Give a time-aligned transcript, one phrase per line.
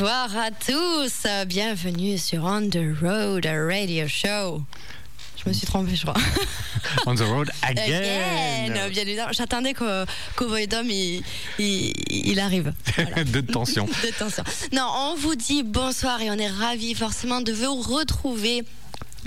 [0.00, 1.26] bonsoir à tous.
[1.46, 4.62] Bienvenue sur On the Road Radio Show.
[5.36, 6.14] Je me suis trompée, je crois.
[7.06, 8.70] On the road again.
[8.72, 9.32] Again, bien évidemment.
[9.32, 10.06] J'attendais que
[10.66, 11.22] Dom il,
[11.58, 12.72] il, il arrive.
[12.96, 13.24] Voilà.
[13.24, 13.84] de tension.
[14.02, 14.42] de tension.
[14.72, 18.64] Non, on vous dit bonsoir et on est ravis forcément de vous retrouver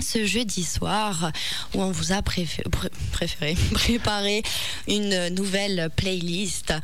[0.00, 1.30] ce jeudi soir
[1.74, 2.20] où on vous a
[3.14, 4.42] préféré, préparé
[4.88, 6.74] une nouvelle playlist.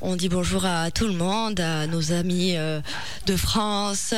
[0.00, 2.80] On dit bonjour à tout le monde, à nos amis euh,
[3.26, 4.14] de France,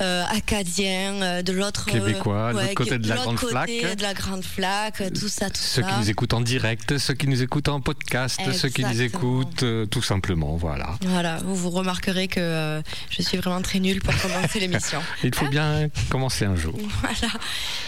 [0.00, 4.44] euh, acadiens, euh, de l'autre québécois, de côté de la grande flaque, de la grande
[4.44, 5.88] flaque, tout ça, tout ceux ça.
[5.88, 9.64] qui nous écoutent en direct, ceux qui nous écoutent en podcast, ceux qui nous écoutent
[9.90, 10.96] tout simplement, voilà.
[11.02, 15.00] Voilà, vous vous remarquerez que je suis vraiment très nulle pour commencer l'émission.
[15.22, 16.74] Il faut bien commencer un jour.
[17.00, 17.32] Voilà.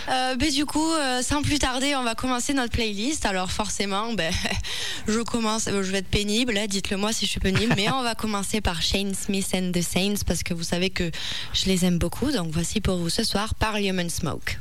[0.08, 3.23] Euh, ben, du coup, euh, sans plus tarder, on va commencer notre playlist.
[3.24, 4.32] Alors forcément, ben,
[5.08, 8.02] je commence, je vais être pénible, hein, dites-le moi si je suis pénible, mais on
[8.02, 11.10] va commencer par Shane Smith and the Saints parce que vous savez que
[11.54, 12.30] je les aime beaucoup.
[12.30, 14.58] Donc voici pour vous ce soir Parliament Smoke.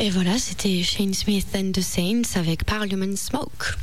[0.00, 3.74] Et voilà, c'était Shane Smith and the Saints avec Parliament Smoke.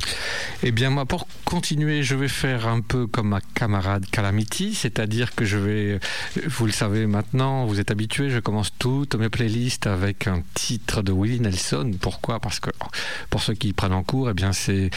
[0.62, 5.34] Eh bien, moi, pour continuer, je vais faire un peu comme ma camarade Calamity, c'est-à-dire
[5.34, 5.98] que je vais,
[6.46, 11.00] vous le savez maintenant, vous êtes habitués, je commence toutes mes playlists avec un titre
[11.00, 11.90] de Willie Nelson.
[11.98, 12.38] Pourquoi?
[12.38, 12.68] Parce que
[13.30, 14.90] pour ceux qui prennent en cours, eh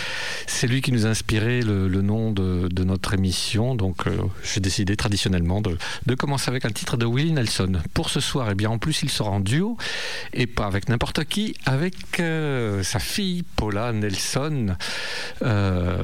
[0.45, 3.75] c'est lui qui nous a inspiré le, nom de, de, notre émission.
[3.75, 7.71] Donc, euh, j'ai décidé traditionnellement de, de commencer avec un titre de Willie Nelson.
[7.93, 9.77] Pour ce soir, eh bien, en plus, il sera en duo
[10.33, 14.75] et pas avec n'importe qui avec euh, sa fille Paula Nelson.
[15.43, 16.03] Euh,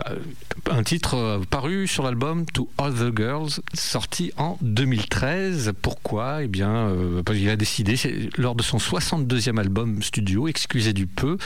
[0.71, 5.73] un titre paru sur l'album To the Girls, sorti en 2013.
[5.81, 6.43] Pourquoi?
[6.43, 7.95] Eh bien, euh, il a décidé,
[8.37, 11.37] lors de son 62e album studio, Excusez du peu,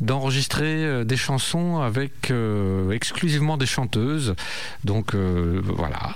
[0.00, 2.32] d'enregistrer des chansons avec
[2.90, 4.34] exclusivement des chanteuses.
[4.84, 6.14] Donc voilà.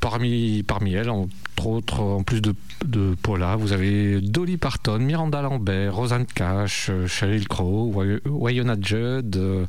[0.00, 2.54] Parmi, parmi elles, entre autres, en plus de,
[3.22, 7.92] Paula, vous avez Dolly Parton, Miranda Lambert, Rosanne Cash, euh, Sheryl Crow,
[8.26, 9.64] Wayona Judd, euh,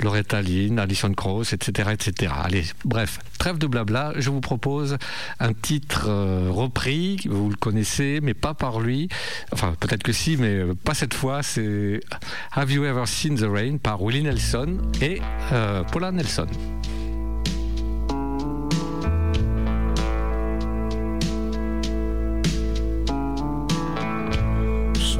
[0.00, 2.32] Loretta Lynn, Alison Krauss, etc., etc.
[2.42, 4.98] Allez, bref, trêve de blabla, je vous propose
[5.38, 9.08] un titre euh, repris, vous le connaissez, mais pas par lui.
[9.52, 11.42] Enfin, peut-être que si, mais pas cette fois.
[11.42, 12.00] C'est
[12.52, 15.20] Have You Ever Seen the Rain par Willie Nelson et
[15.90, 16.46] Paula Nelson.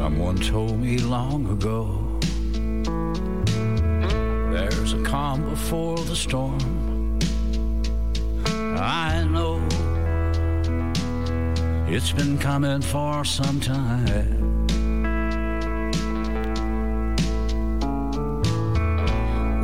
[0.03, 1.85] Someone told me long ago
[4.51, 7.19] There's a calm before the storm.
[8.79, 9.61] I know
[11.87, 14.67] It's been coming for some time.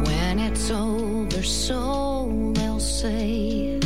[0.04, 3.85] When it's over, so they'll say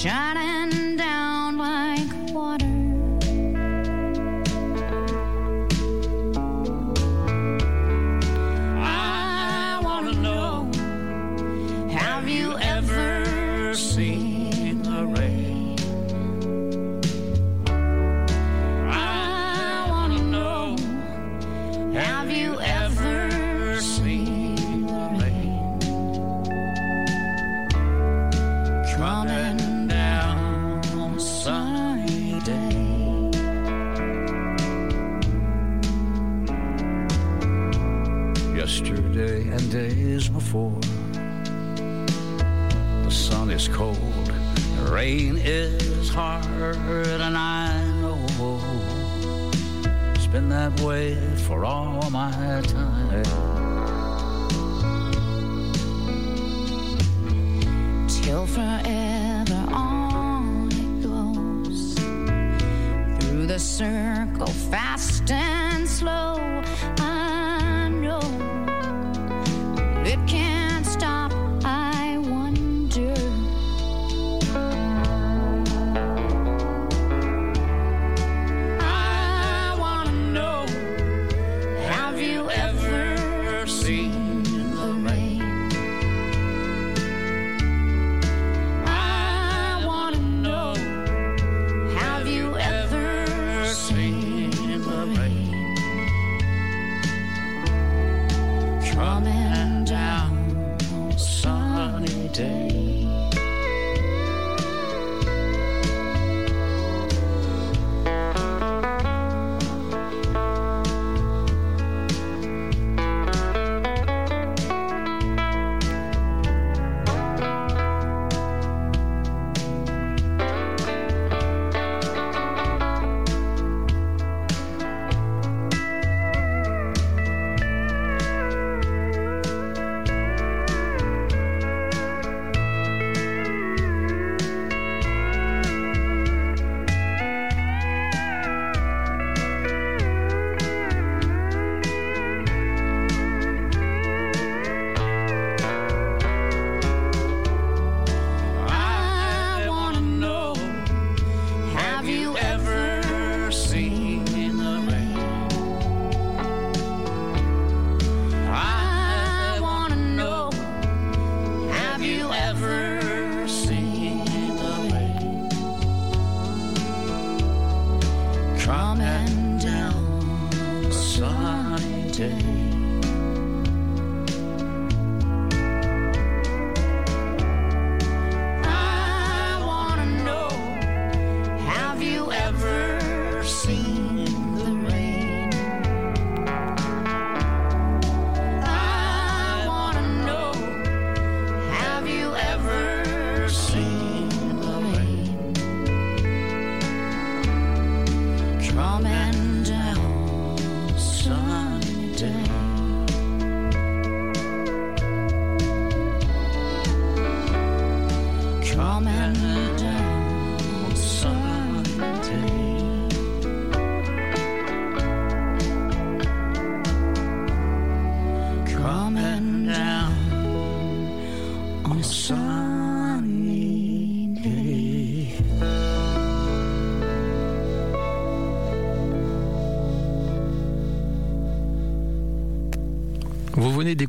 [0.00, 0.49] shining
[40.50, 40.80] before.
[43.04, 43.96] The sun is cold,
[44.76, 48.18] the rain is hard And I know
[50.14, 51.14] it's been that way
[51.46, 53.24] for all my time.
[58.08, 61.94] Till forever on it goes.
[63.20, 66.38] Through the circle fast and slow
[66.98, 67.19] i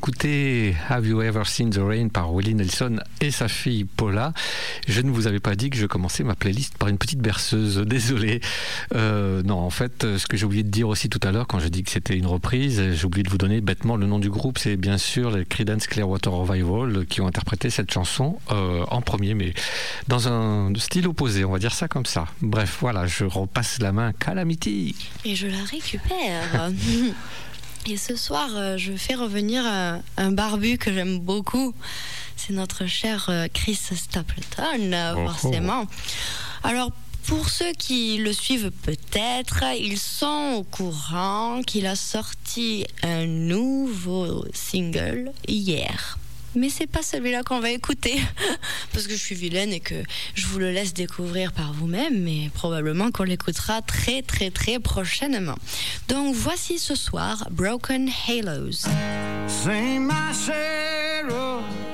[0.01, 4.33] d'écouter Have You Ever Seen the Rain par Willie Nelson et sa fille Paula.
[4.87, 7.77] Je ne vous avais pas dit que je commençais ma playlist par une petite berceuse.
[7.85, 8.41] Désolé.
[8.95, 11.59] Euh, non, en fait, ce que j'ai oublié de dire aussi tout à l'heure quand
[11.59, 14.31] j'ai dit que c'était une reprise, j'ai oublié de vous donner bêtement le nom du
[14.31, 14.57] groupe.
[14.57, 19.35] C'est bien sûr les Creedence Clearwater Revival qui ont interprété cette chanson euh, en premier,
[19.35, 19.53] mais
[20.07, 21.45] dans un style opposé.
[21.45, 22.25] On va dire ça comme ça.
[22.41, 24.95] Bref, voilà, je repasse la main à Calamity.
[25.25, 26.71] Et je la récupère.
[27.87, 31.73] Et ce soir, euh, je fais revenir euh, un barbu que j'aime beaucoup.
[32.37, 35.27] C'est notre cher euh, Chris Stapleton, Oh, oh.
[35.27, 35.85] forcément.
[36.63, 36.91] Alors,
[37.25, 44.45] pour ceux qui le suivent peut-être, ils sont au courant qu'il a sorti un nouveau
[44.53, 46.17] single hier.
[46.55, 48.19] Mais c'est pas celui-là qu'on va écouter,
[48.93, 49.95] parce que je suis vilaine et que
[50.35, 55.57] je vous le laisse découvrir par vous-même, mais probablement qu'on l'écoutera très très très prochainement.
[56.07, 58.85] Donc voici ce soir Broken Halos.
[59.47, 61.90] Sing my share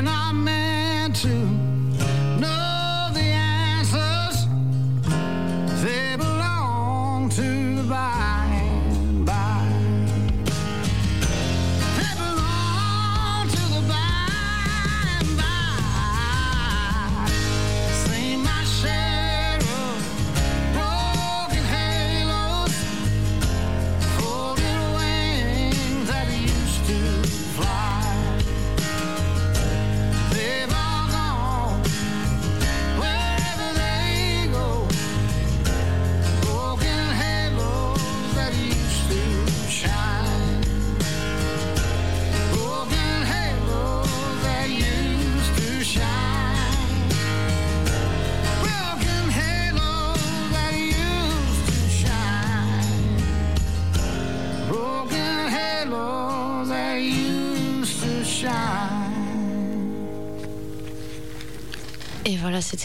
[0.00, 1.69] and I meant to.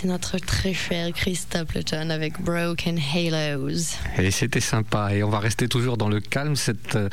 [0.05, 3.97] Notre très cher Chris Stapleton avec Broken Halos.
[4.17, 5.13] Et c'était sympa.
[5.13, 6.55] Et on va rester toujours dans le calme.
[6.55, 7.09] Cette, euh,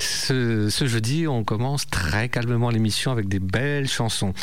[0.00, 4.34] ce, ce jeudi, on commence très calmement l'émission avec des belles chansons.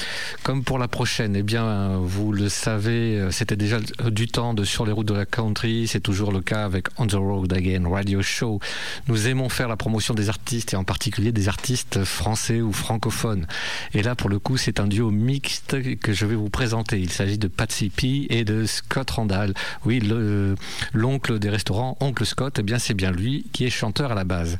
[0.43, 3.79] Comme pour la prochaine, eh bien, vous le savez, euh, c'était déjà
[4.09, 5.87] du temps de Sur les routes de la country.
[5.87, 8.59] C'est toujours le cas avec On the Road Again Radio Show.
[9.07, 13.47] Nous aimons faire la promotion des artistes et en particulier des artistes français ou francophones.
[13.93, 16.99] Et là, pour le coup, c'est un duo mixte que je vais vous présenter.
[16.99, 19.53] Il s'agit de Patsy P et de Scott Randall.
[19.85, 20.55] Oui, le-
[20.93, 24.23] l'oncle des restaurants, Oncle Scott, eh bien c'est bien lui qui est chanteur à la
[24.23, 24.57] base.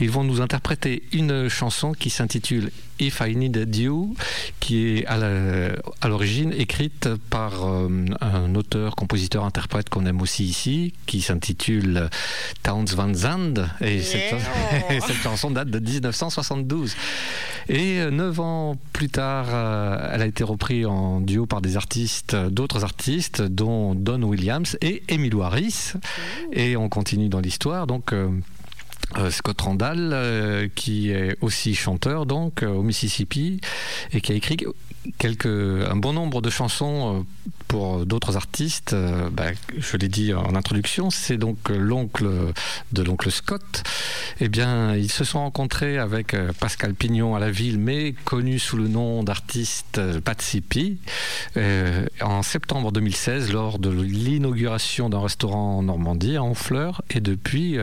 [0.00, 4.14] Ils vont nous interpréter une chanson qui s'intitule If I Needed You,
[4.60, 7.88] qui est à l'origine écrite par euh,
[8.20, 12.10] un auteur, compositeur, interprète qu'on aime aussi ici, qui s'intitule
[12.62, 13.62] Towns Van Zandt.
[13.80, 14.34] Et cette,
[15.06, 16.94] cette chanson date de 1972.
[17.68, 21.76] Et euh, neuf ans plus tard, euh, elle a été reprise en duo par des
[21.76, 25.94] artistes, d'autres artistes, dont Don Williams et Emilio Harris.
[26.52, 27.86] Et on continue dans l'histoire.
[27.86, 28.12] Donc.
[29.16, 33.60] Euh, Scott Randall, euh, qui est aussi chanteur donc euh, au Mississippi
[34.12, 34.58] et qui a écrit
[35.44, 37.22] un bon nombre de chansons euh,
[37.68, 38.92] pour d'autres artistes.
[38.92, 39.46] Euh, bah,
[39.78, 42.28] je l'ai dit en introduction, c'est donc l'oncle
[42.92, 43.82] de l'oncle Scott.
[44.40, 48.58] Eh bien, ils se sont rencontrés avec euh, Pascal Pignon à la ville, mais connu
[48.58, 50.96] sous le nom d'artiste Patsy P,
[52.20, 57.02] en septembre 2016 lors de l'inauguration d'un restaurant en Normandie, à Honfleur.
[57.10, 57.78] Et depuis,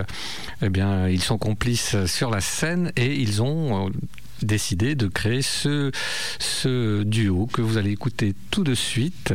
[0.62, 3.92] eh bien, ils sont complices sur la scène et ils ont
[4.42, 5.92] décidé de créer ce,
[6.40, 9.34] ce duo que vous allez écouter tout de suite.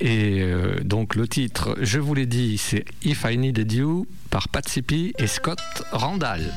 [0.00, 4.48] Et euh, donc le titre, je vous l'ai dit, c'est If I Needed You par
[4.48, 5.60] Patsy P et Scott
[5.92, 6.52] Randall.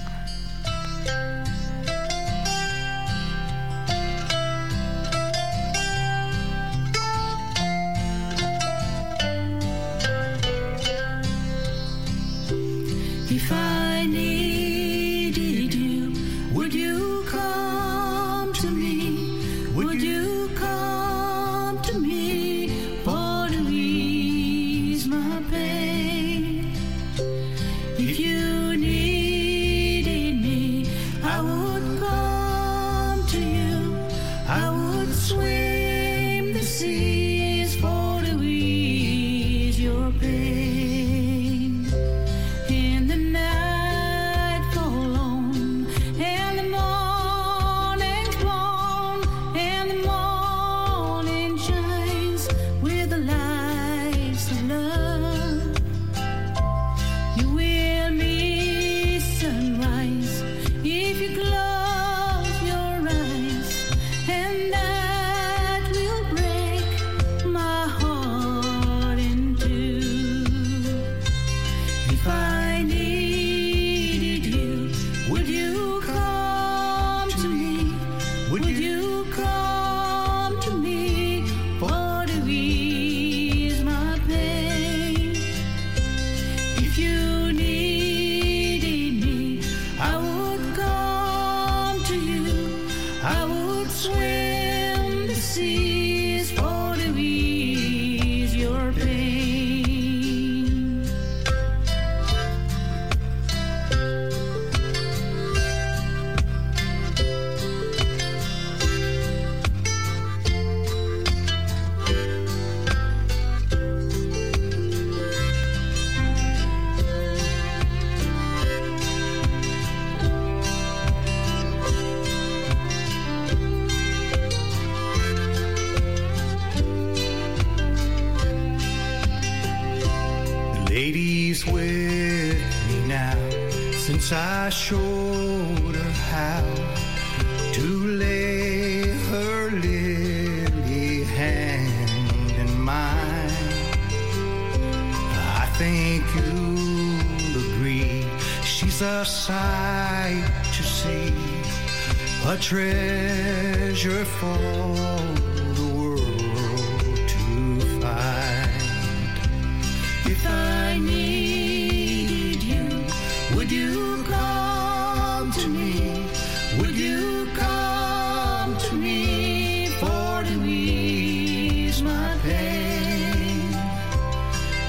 [168.80, 173.70] To me for to ease my pain?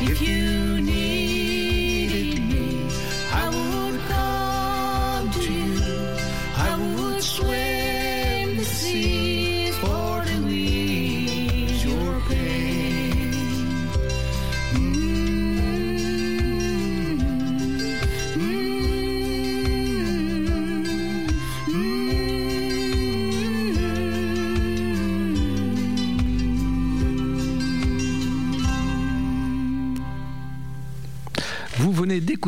[0.01, 1.26] If you needed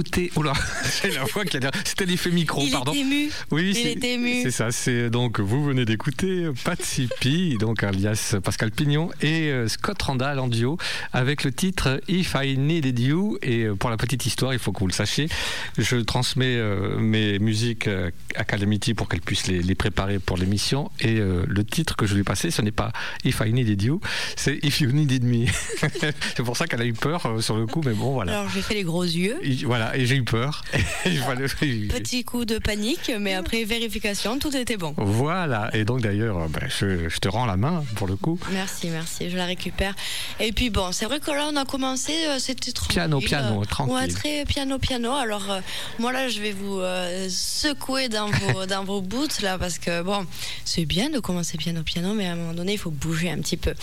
[0.03, 0.31] d'écouter.
[0.37, 0.53] Oula,
[0.85, 1.71] c'est la voix qui a.
[1.85, 2.93] C'était l'effet micro, Il pardon.
[2.93, 3.31] est ému.
[3.51, 4.43] Oui, Il c'est- est ému.
[4.43, 4.71] C'est ça.
[4.71, 10.39] C'est donc vous venez d'écouter Pat Sipi, donc alias Pascal Pignon et euh, Scott Randall
[10.39, 10.79] en duo
[11.13, 13.39] avec le titre If I Needed You.
[13.43, 15.29] Et euh, pour la petite histoire, il faut que vous le sachiez,
[15.77, 17.89] je transmets euh, mes musiques
[18.37, 20.91] à Calamity pour qu'elle puisse les, les préparer pour l'émission.
[21.01, 22.93] Et le titre que je lui ai passé, ce n'est pas
[23.25, 24.01] If I Needed You,
[24.37, 25.47] c'est If You Needed Me.
[26.37, 28.39] c'est pour ça qu'elle a eu peur sur le coup, mais bon, voilà.
[28.41, 29.37] Alors j'ai fait les gros yeux.
[29.43, 30.63] Et voilà, et j'ai eu peur.
[31.05, 34.95] Petit coup de panique, mais après vérification, tout était bon.
[34.97, 38.39] Voilà, et donc d'ailleurs, ben, je, je te rends la main pour le coup.
[38.53, 39.95] Merci, merci, je la récupère.
[40.41, 42.95] Et puis bon, c'est vrai que là on a commencé, euh, c'était tranquille.
[42.95, 43.95] Piano, piano, tranquille.
[43.95, 45.13] Ouais, très piano, piano.
[45.13, 45.61] Alors euh,
[45.99, 50.03] moi là, je vais vous euh, secouer dans vos, dans vos boots là, parce que
[50.03, 50.27] bon,
[50.65, 53.39] c'est bien de commencer piano, piano, mais à un moment donné, il faut bouger un
[53.39, 53.75] petit peu.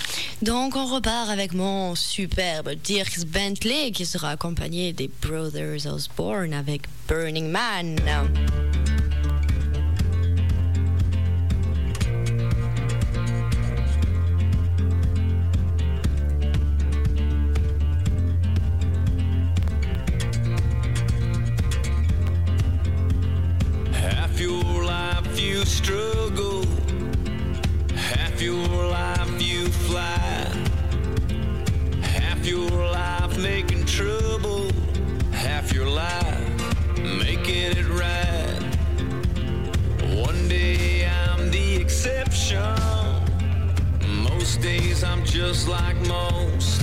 [0.41, 6.89] Donc on repart avec mon superbe Dirks Bentley qui sera accompagné des Brothers Osborne avec
[7.07, 7.95] Burning Man.
[23.93, 26.65] Half your life you struggle,
[27.95, 30.51] half your life you fly,
[32.01, 34.67] half your life making trouble,
[35.65, 38.61] half your life making it right.
[40.15, 42.61] One day I'm the exception,
[44.23, 46.81] most days I'm just like most.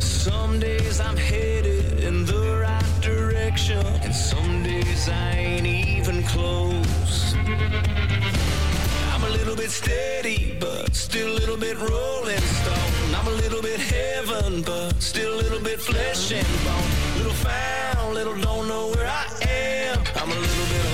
[0.00, 7.31] Some days I'm headed in the right direction, and some days I ain't even close.
[9.32, 13.14] Little bit steady, but still a little bit rolling stone.
[13.14, 17.16] I'm a little bit heaven, but still a little bit flesh and bone.
[17.16, 19.98] Little found, little don't know where I am.
[20.16, 20.91] I'm a little bit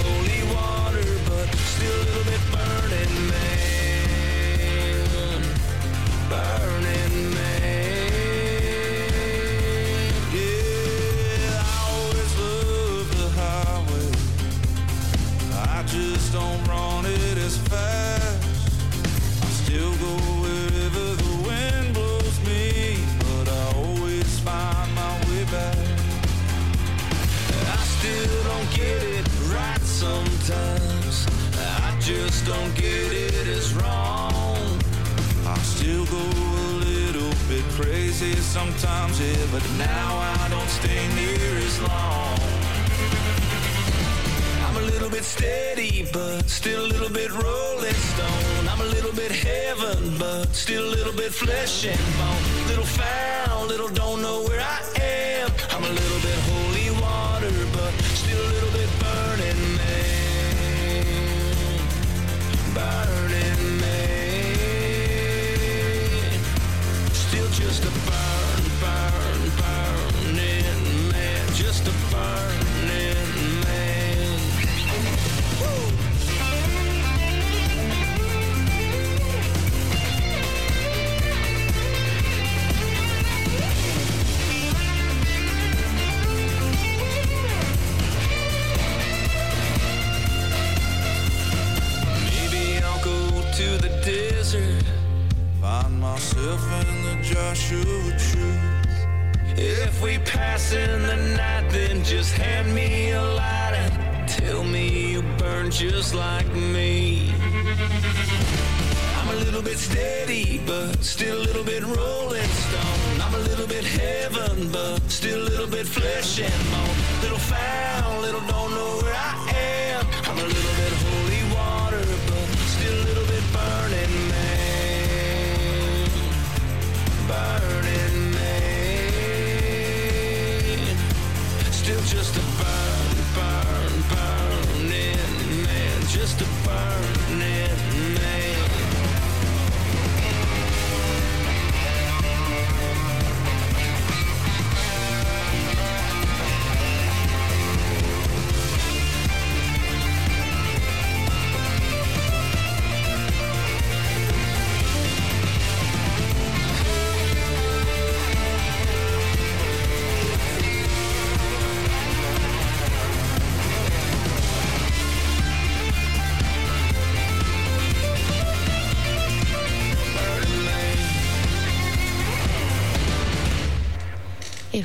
[51.28, 52.68] bit flesh and bone.
[52.68, 54.88] Little found, little don't know where I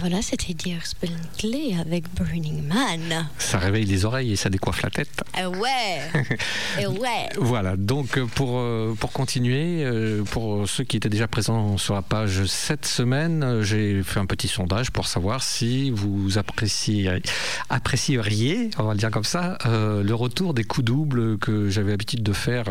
[0.04, 3.30] voilà, c'était Dear Bentley avec Burning Man.
[3.38, 5.24] Ça réveille les oreilles et ça décoiffe la tête.
[5.34, 6.02] Ah ouais
[6.78, 11.78] Ouais Voilà, donc euh, pour, euh, pour continuer, euh, pour ceux qui étaient déjà présents
[11.78, 17.22] sur la page cette semaine, j'ai fait un petit sondage pour savoir si vous apprécieriez,
[17.70, 22.24] apprécieriez on va le dire comme ça, le retour des coups doubles que j'avais l'habitude
[22.24, 22.66] de faire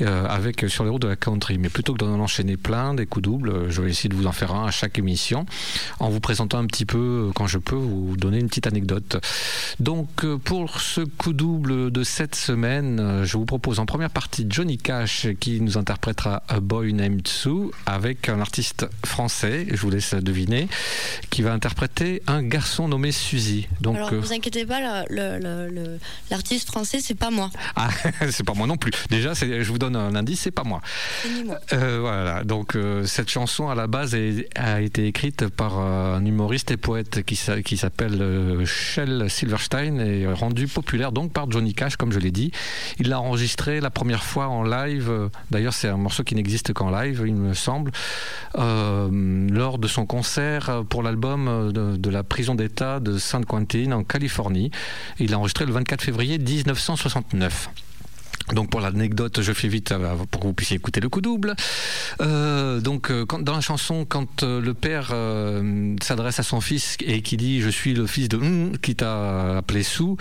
[0.00, 1.58] avec sur les routes de la country.
[1.58, 4.32] Mais plutôt que d'en enchaîner plein des coups doubles, je vais essayer de vous en
[4.32, 5.46] faire un à chaque émission
[6.00, 9.18] en vous présentant un petit peu, quand je peux, vous donner une petite anecdote.
[9.80, 14.46] Donc, pour ce coup double de cette semaine, euh, je vous propose en première partie
[14.48, 19.90] Johnny Cash qui nous interprétera A Boy Named Sue avec un artiste français, je vous
[19.90, 20.68] laisse deviner,
[21.30, 23.68] qui va interpréter un garçon nommé Suzy.
[23.80, 25.04] Donc, Alors, euh, vous inquiétez pas,
[26.30, 27.50] l'artiste français, c'est pas moi.
[27.76, 27.88] ah,
[28.30, 28.92] c'est pas moi non plus.
[29.10, 30.80] Déjà, je vous donne un indice, c'est pas moi.
[31.22, 31.58] C'est ni moi.
[31.72, 36.24] Euh, voilà, donc euh, cette chanson à la base est- a été écrite par un
[36.24, 41.50] humoriste et poète qui, s'a- qui s'appelle euh, Shel Silverstein et rendue populaire donc par
[41.50, 42.52] Johnny Cash, comme je l'ai dit.
[42.98, 46.90] Il l'a enregistré la première fois en live, d'ailleurs c'est un morceau qui n'existe qu'en
[46.90, 47.92] live, il me semble,
[48.56, 53.92] euh, lors de son concert pour l'album de, de la prison d'État de San Quentin
[53.92, 54.70] en Californie.
[55.18, 57.70] Il l'a enregistré le 24 février 1969.
[58.52, 61.54] Donc pour l'anecdote, je fais vite euh, pour que vous puissiez écouter le coup double.
[62.20, 65.14] Euh, donc euh, dans la chanson, quand le père
[66.02, 68.38] s'adresse à son fils et qui dit je suis le fils de
[68.78, 70.16] qui t'a appelé Sou,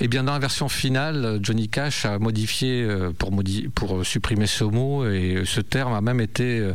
[0.00, 5.42] eh bien dans la version finale, Johnny Cash a modifié pour, supprimer ce mot et
[5.44, 6.66] ce terme a même été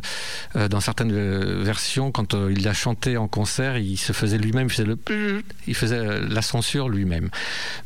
[0.69, 4.86] dans certaines versions quand il l'a chanté en concert, il se faisait lui-même, il faisait
[4.86, 4.97] le
[5.67, 7.29] il faisait la censure lui-même.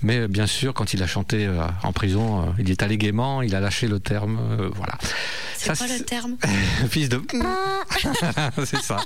[0.01, 1.49] Mais bien sûr, quand il a chanté
[1.83, 4.97] en prison, il est allé gaiement, il a lâché le terme, euh, voilà.
[5.57, 6.37] C'est quoi le terme
[6.89, 7.21] Fils de.
[8.65, 8.97] c'est ça.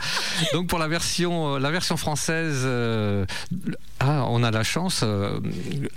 [0.54, 3.26] Donc pour la version, euh, la version française, euh,
[4.00, 5.02] ah, on a la chance.
[5.04, 5.40] euh,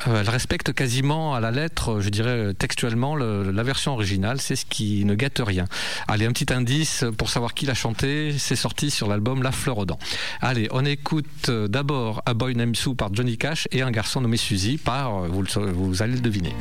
[0.06, 4.40] elle respecte quasiment à la lettre, je dirais textuellement, le- la version originale.
[4.40, 5.64] C'est ce qui ne gâte rien.
[6.08, 8.34] Allez, un petit indice pour savoir qui l'a chanté.
[8.38, 9.98] C'est sorti sur l'album La Fleur aux Dents.
[10.40, 14.36] Allez, on écoute d'abord A Boy Named Sue par Johnny Cash et Un garçon nommé
[14.36, 16.54] Suzy par, vous, le saurez- vous allez le deviner.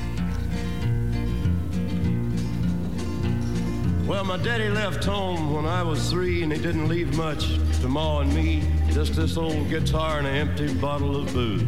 [4.06, 7.48] Well, my daddy left home when I was three, and he didn't leave much
[7.80, 8.62] to Ma and me.
[8.92, 11.64] Just this old guitar and an empty bottle of booze.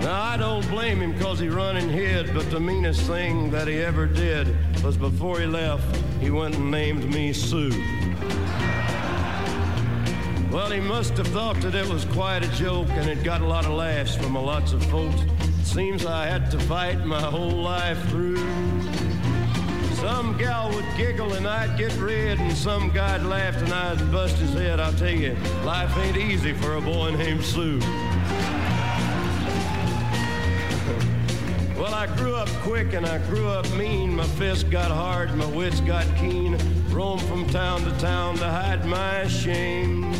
[0.00, 3.68] Now, I don't blame him because he run and hid, but the meanest thing that
[3.68, 7.70] he ever did was before he left, he went and named me Sue.
[10.50, 13.46] Well, he must have thought that it was quite a joke, and it got a
[13.46, 15.20] lot of laughs from a lots of folks.
[15.64, 18.38] Seems I had to fight my whole life through.
[20.00, 24.36] Some gal would giggle and I'd get red, and some guy'd laugh and I'd bust
[24.36, 24.80] his head.
[24.80, 27.78] I'll tell you, life ain't easy for a boy named Sue.
[31.78, 34.16] Well, I grew up quick and I grew up mean.
[34.16, 36.56] My fists got hard, my wits got keen.
[36.88, 40.12] Roamed from town to town to hide my shame.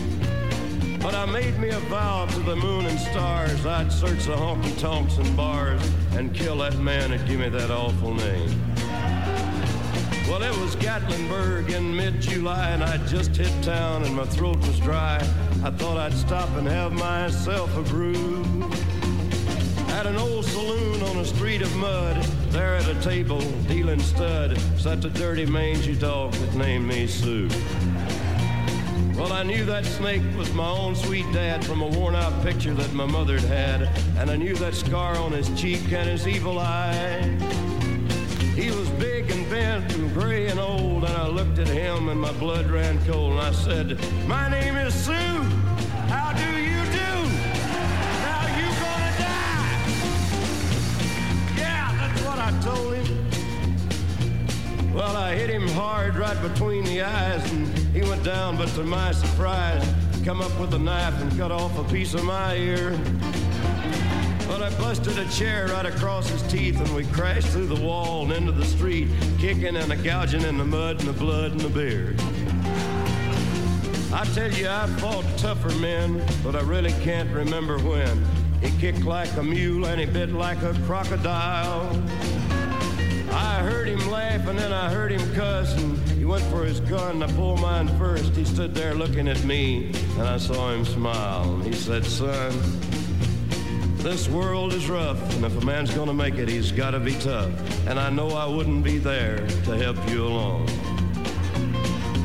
[1.00, 4.78] But I made me a vow to the moon and stars I'd search the honky
[4.78, 5.80] tonks and bars
[6.12, 8.69] and kill that man that give me that awful name.
[10.30, 14.58] Well, it was Gatlinburg in mid July, and I'd just hit town and my throat
[14.58, 15.16] was dry.
[15.64, 18.44] I thought I'd stop and have myself a brew.
[19.88, 24.56] At an old saloon on a street of mud, there at a table, dealing stud,
[24.78, 27.48] sat the dirty mangy dog that named me Sue.
[29.16, 32.72] Well, I knew that snake was my own sweet dad from a worn out picture
[32.74, 36.60] that my mother'd had, and I knew that scar on his cheek and his evil
[36.60, 37.36] eye.
[38.54, 39.09] He was big
[39.70, 43.32] bent and gray and old, and I looked at him and my blood ran cold,
[43.34, 43.86] and I said,
[44.26, 45.12] My name is Sue.
[46.14, 47.10] How do you do?
[48.26, 49.74] Now you gonna die.
[51.56, 53.10] Yeah, that's what I told him.
[54.92, 58.82] Well, I hit him hard right between the eyes, and he went down, but to
[58.82, 59.86] my surprise,
[60.24, 62.98] come up with a knife and cut off a piece of my ear.
[64.50, 68.24] But I busted a chair right across his teeth, and we crashed through the wall
[68.24, 69.06] and into the street,
[69.38, 72.20] kicking and a gouging in the mud and the blood and the beard.
[74.12, 78.26] I tell you, I fought tougher men, but I really can't remember when.
[78.60, 81.88] He kicked like a mule and he bit like a crocodile.
[83.30, 86.80] I heard him laugh and then I heard him cuss and he went for his
[86.80, 87.22] gun.
[87.22, 88.34] I pulled mine first.
[88.34, 91.56] He stood there looking at me and I saw him smile.
[91.60, 92.52] He said, Son,
[94.00, 97.50] this world is rough and if a man's gonna make it, he's gotta be tough.
[97.86, 100.68] And I know I wouldn't be there to help you along.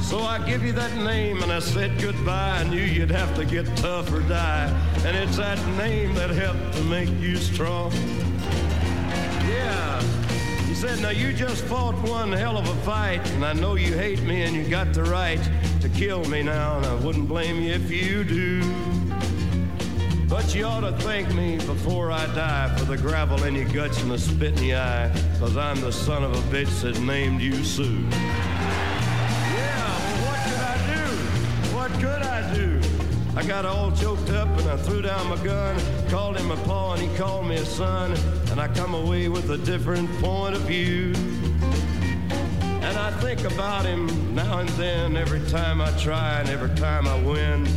[0.01, 2.59] So I give you that name and I said goodbye.
[2.59, 4.67] I knew you'd have to get tough or die.
[5.03, 7.91] And it's that name that helped to make you strong.
[9.49, 10.01] Yeah.
[10.67, 13.93] He said, Now you just fought one hell of a fight, and I know you
[13.93, 15.41] hate me and you got the right
[15.81, 18.84] to kill me now, and I wouldn't blame you if you do.
[20.27, 24.01] But you ought to thank me before I die for the gravel in your guts
[24.01, 27.41] and the spit in your eye, cause I'm the son of a bitch that named
[27.41, 27.83] you Sue.
[27.83, 28.09] Yeah,
[29.85, 31.05] well, what could I do?
[31.75, 32.81] What could I do?
[33.37, 36.93] I got all choked up and I threw down my gun, called him a paw
[36.93, 38.17] and he called me a son,
[38.49, 41.13] and I come away with a different point of view.
[42.81, 47.07] And I think about him now and then, every time I try and every time
[47.07, 47.67] I win.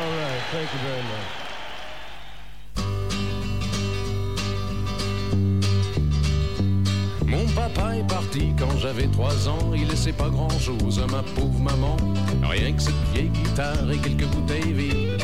[0.00, 1.45] All right, thank you very much.
[8.58, 11.96] Quand j'avais trois ans, il laissait pas grand chose à ma pauvre maman,
[12.42, 15.22] rien que cette vieille guitare et quelques bouteilles vides.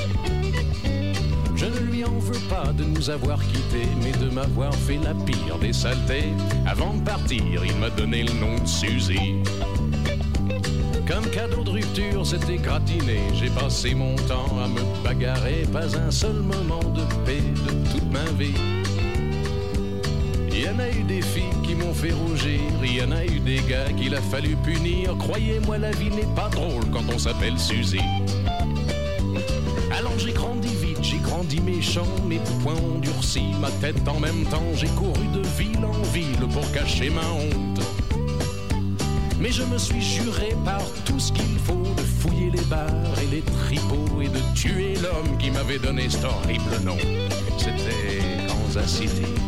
[1.54, 5.14] Je ne lui en veux pas de nous avoir quittés, mais de m'avoir fait la
[5.14, 6.32] pire des saletés.
[6.66, 9.36] Avant de partir, il m'a donné le nom de Suzy.
[11.06, 13.20] Comme cadeau de rupture, c'était gratiné.
[13.34, 18.10] J'ai passé mon temps à me bagarrer, pas un seul moment de paix de toute
[18.10, 18.81] ma vie.
[20.82, 23.92] A eu des filles qui m'ont fait rougir, il y en a eu des gars
[23.96, 25.16] qu'il a fallu punir.
[25.16, 28.00] Croyez-moi, la vie n'est pas drôle quand on s'appelle Suzy.
[29.96, 34.44] Alors j'ai grandi vite, j'ai grandi méchant, mes poings ont durci, ma tête en même
[34.46, 34.64] temps.
[34.74, 37.80] J'ai couru de ville en ville pour cacher ma honte.
[39.38, 43.26] Mais je me suis juré par tout ce qu'il faut de fouiller les bars et
[43.32, 46.98] les tripots et de tuer l'homme qui m'avait donné cet horrible nom.
[47.56, 49.41] C'était Kansas City.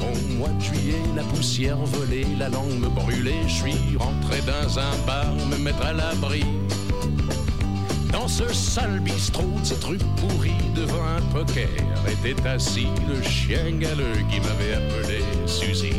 [0.00, 3.42] Au mois de juillet, la poussière volait, la langue me brûlait.
[3.46, 6.44] Je suis rentré dans un bar, me mettre à l'abri.
[8.12, 11.68] Dans ce sale bistrot de cette rue pourrie, devant un poker,
[12.08, 15.92] était assis le chien galeux qui m'avait appelé Suzy.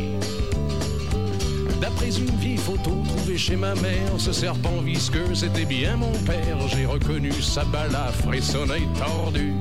[1.80, 6.68] D'après une vieille photo trouvée chez ma mère, ce serpent visqueux, c'était bien mon père.
[6.68, 9.54] J'ai reconnu sa balafre et son tordu.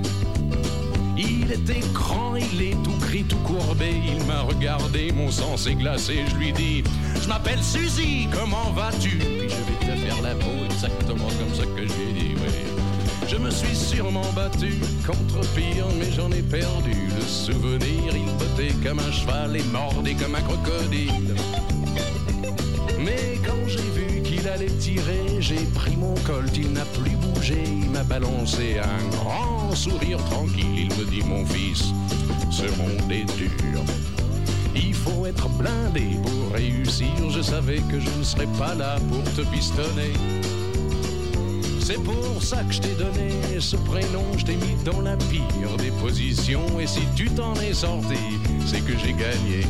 [1.16, 3.90] Il était grand, il est tout tout courbé.
[4.06, 6.24] Il m'a regardé, mon sang s'est glacé.
[6.30, 6.84] Je lui dis
[7.20, 9.18] Je m'appelle Suzy, comment vas-tu?
[9.18, 12.52] Puis je vais te faire la peau, exactement comme ça que j'ai dit, oui.
[13.28, 14.74] Je me suis sûrement battu
[15.06, 18.14] contre pire, mais j'en ai perdu le souvenir.
[18.14, 21.34] Il bottait comme un cheval et mordait comme un crocodile.
[22.98, 27.62] Mais quand j'ai vu qu'il allait tirer, j'ai pris mon colt, il n'a plus bougé,
[27.66, 30.88] il m'a balancé un grand sourire tranquille.
[30.90, 31.92] Il me dit mon fils,
[32.50, 33.82] ce monde est dur.
[34.74, 37.08] Il faut être blindé pour réussir.
[37.30, 40.12] Je savais que je ne serais pas là pour te pistonner.
[41.80, 45.76] C'est pour ça que je t'ai donné ce prénom, je t'ai mis dans la pire
[45.78, 46.78] des positions.
[46.78, 49.66] Et si tu t'en es sorti, c'est que j'ai gagné.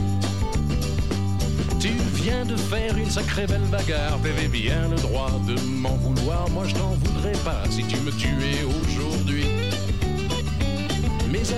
[1.78, 6.48] Tu viens de faire une sacrée belle bagarre, t'avais bien le droit de m'en vouloir.
[6.50, 9.50] Moi je t'en voudrais pas si tu me tuais aujourd'hui.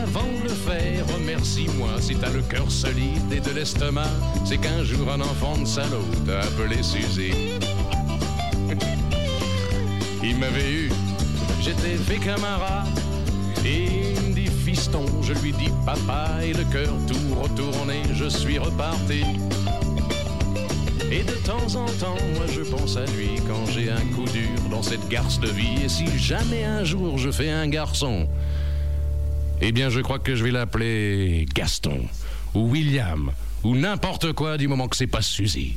[0.00, 4.10] Avant de le faire, remercie-moi si t'as le cœur solide et de l'estomac.
[4.44, 7.32] C'est qu'un jour un enfant de salaud t'a appelé Suzy.
[10.22, 10.90] Il m'avait eu,
[11.60, 12.62] j'étais fait comme un.
[13.64, 18.28] Et il me dit fiston, je lui dis papa, et le cœur tout retourné, je
[18.28, 19.22] suis reparti.
[21.12, 24.58] Et de temps en temps, moi je pense à lui quand j'ai un coup dur
[24.70, 25.84] dans cette garce de vie.
[25.84, 28.26] Et si jamais un jour je fais un garçon,
[29.62, 32.00] eh bien je crois que je vais l'appeler Gaston,
[32.54, 33.32] ou William,
[33.62, 35.76] ou n'importe quoi du moment que c'est pas Suzy.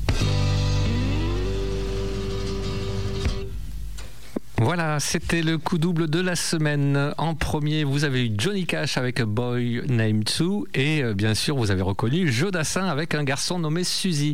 [4.65, 7.13] Voilà, c'était le coup double de la semaine.
[7.19, 11.35] En premier, vous avez eu Johnny Cash avec A Boy Named Sue et euh, bien
[11.35, 14.33] sûr, vous avez reconnu Jodassin avec un garçon nommé Suzy.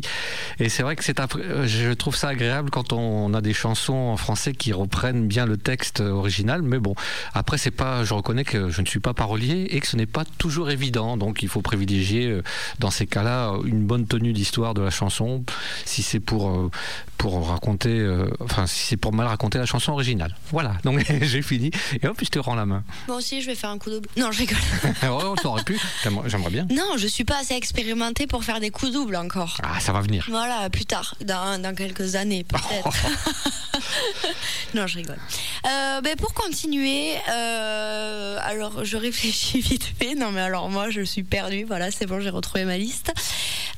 [0.58, 3.92] Et c'est vrai que c'est euh, je trouve ça agréable quand on a des chansons
[3.92, 6.62] en français qui reprennent bien le texte original.
[6.62, 6.94] Mais bon,
[7.34, 10.06] après, c'est pas, je reconnais que je ne suis pas parolier et que ce n'est
[10.06, 11.18] pas toujours évident.
[11.18, 12.42] Donc, il faut privilégier euh,
[12.78, 15.44] dans ces cas-là une bonne tenue d'histoire de la chanson.
[15.84, 16.70] Si c'est pour
[17.18, 18.04] pour raconter,
[18.40, 20.21] enfin, si c'est pour mal raconter la chanson originale.
[20.50, 21.70] Voilà, donc j'ai fini.
[22.02, 22.84] Et hop, je te rends la main.
[23.08, 24.08] Moi aussi, je vais faire un coup double.
[24.16, 24.58] Non, je rigole.
[25.10, 25.78] oh, t'aurais pu.
[26.02, 26.66] J'aimerais j'aimerais bien.
[26.70, 29.58] Non, je suis pas assez expérimentée pour faire des coups doubles encore.
[29.62, 30.26] Ah, ça va venir.
[30.28, 32.90] Voilà, plus tard, dans, dans quelques années peut-être.
[34.74, 35.18] non, je rigole.
[35.66, 40.14] Euh, ben, pour continuer, euh, alors je réfléchis vite fait.
[40.14, 41.64] Non, mais alors moi, je suis perdue.
[41.64, 43.12] Voilà, c'est bon, j'ai retrouvé ma liste.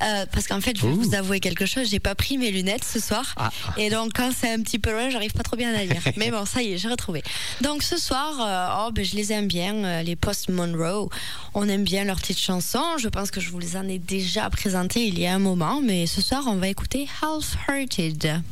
[0.02, 1.02] Euh, parce qu'en fait, je vais Ouh.
[1.02, 1.88] vous avouer quelque chose.
[1.88, 3.34] J'ai pas pris mes lunettes ce soir.
[3.36, 3.50] Ah.
[3.76, 6.02] Et donc, quand c'est un petit peu loin, j'arrive pas trop bien à lire.
[6.16, 7.22] Mais bon, ça y est, j'ai retrouvé.
[7.60, 11.08] Donc, ce soir, euh, oh, ben, je les aime bien, euh, les Post Monroe.
[11.54, 12.98] On aime bien leurs petites chansons.
[12.98, 15.80] Je pense que je vous les en ai déjà présentées il y a un moment.
[15.82, 18.42] Mais ce soir, on va écouter Half Hearted.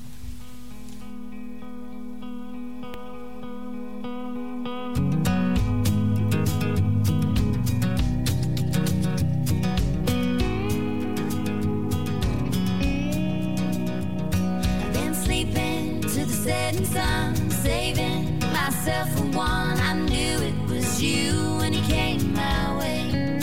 [18.84, 19.78] Myself for one.
[19.78, 23.38] I knew it was you when you came my way.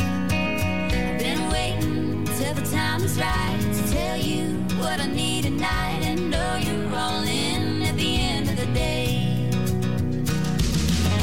[0.91, 6.01] I've been waiting till the time is right to tell you what I need tonight,
[6.03, 9.49] and know you're all in at the end of the day.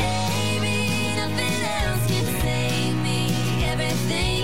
[0.01, 3.21] Baby, nothing else can save me.
[3.67, 4.36] Everything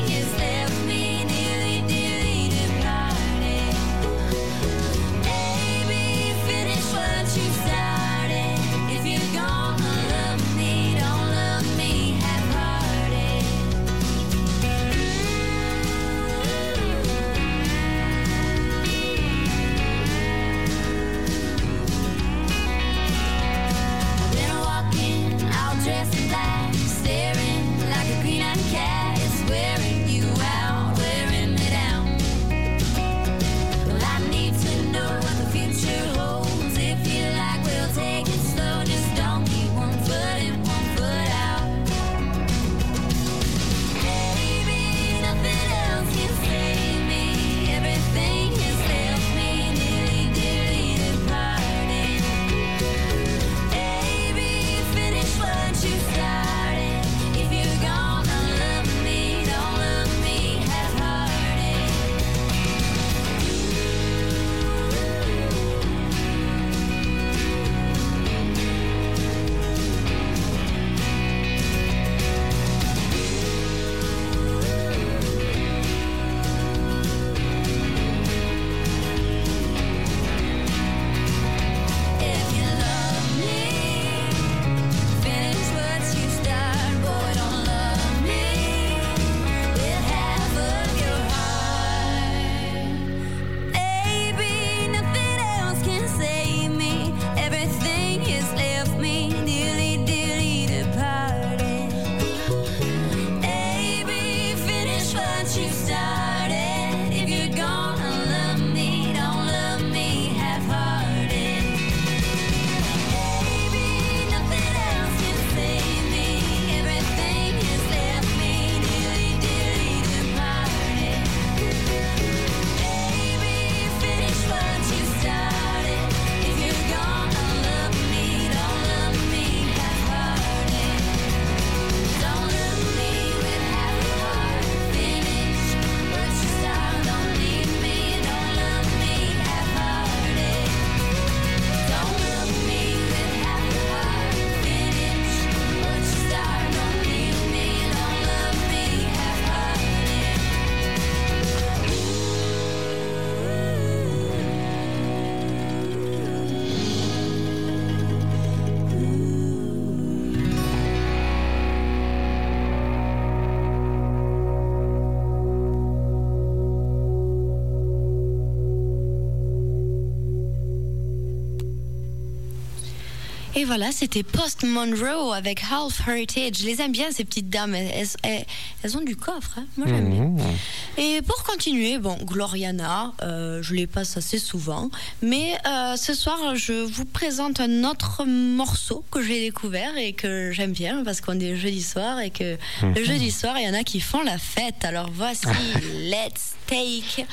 [173.62, 176.54] Et voilà, c'était Post Monroe avec Half Heritage.
[176.58, 177.76] Je les aime bien, ces petites dames.
[177.76, 178.44] Elles, elles-
[178.82, 179.52] elles ont du coffre.
[179.56, 179.66] hein.
[179.76, 180.24] Moi, j'aime bien.
[180.24, 180.98] Mmh.
[181.00, 184.90] Et pour continuer, bon, Gloriana, euh, je les passe assez souvent.
[185.22, 190.50] Mais euh, ce soir, je vous présente un autre morceau que j'ai découvert et que
[190.50, 193.74] j'aime bien parce qu'on est jeudi soir et que le jeudi soir, il y en
[193.74, 194.84] a qui font la fête.
[194.84, 195.46] Alors voici
[196.02, 197.26] Let's Take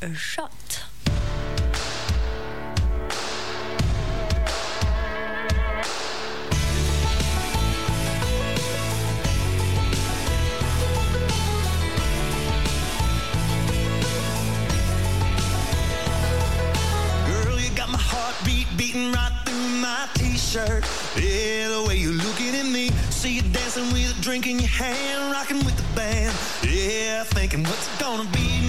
[0.00, 0.46] a Shot.
[20.54, 20.84] My t-shirt.
[21.16, 22.90] Yeah, the way you're looking at me.
[23.10, 26.34] See you dancing with a drink in your hand, rocking with the band.
[26.62, 28.61] Yeah, thinking what's it gonna be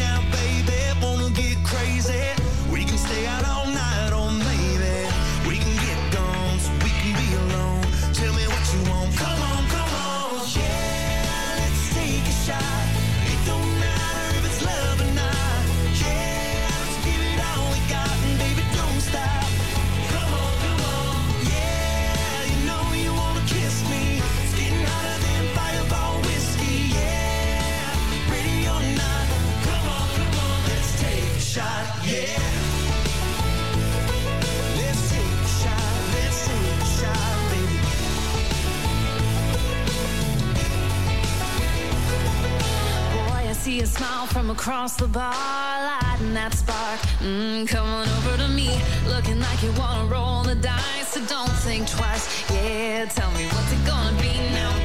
[44.24, 47.00] smile from across the bar, lighting that spark.
[47.22, 51.56] Mm, come on over to me, looking like you wanna roll the dice, so don't
[51.64, 52.26] think twice.
[52.52, 54.83] Yeah, tell me what's it gonna be now,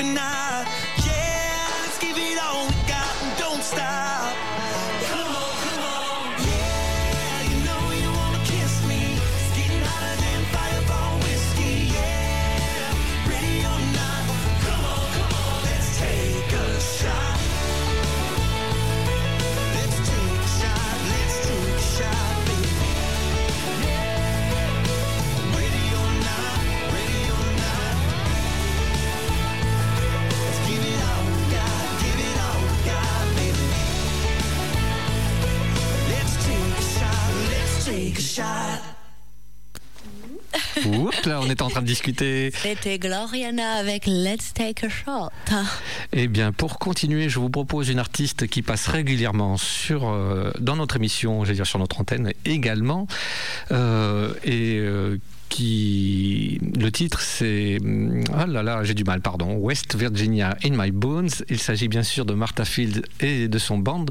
[0.00, 0.29] could
[41.26, 42.50] là, on est en train de discuter.
[42.54, 45.30] C'était Gloriana avec Let's Take a Shot.
[46.12, 50.76] Eh bien, pour continuer, je vous propose une artiste qui passe régulièrement sur, euh, dans
[50.76, 53.06] notre émission, j'allais dire sur notre antenne également,
[53.72, 55.18] euh, et euh,
[55.58, 57.78] le titre c'est
[58.34, 59.54] ah là là j'ai du mal pardon.
[59.54, 61.30] West Virginia in my bones.
[61.48, 64.06] Il s'agit bien sûr de Martha Field et de son band.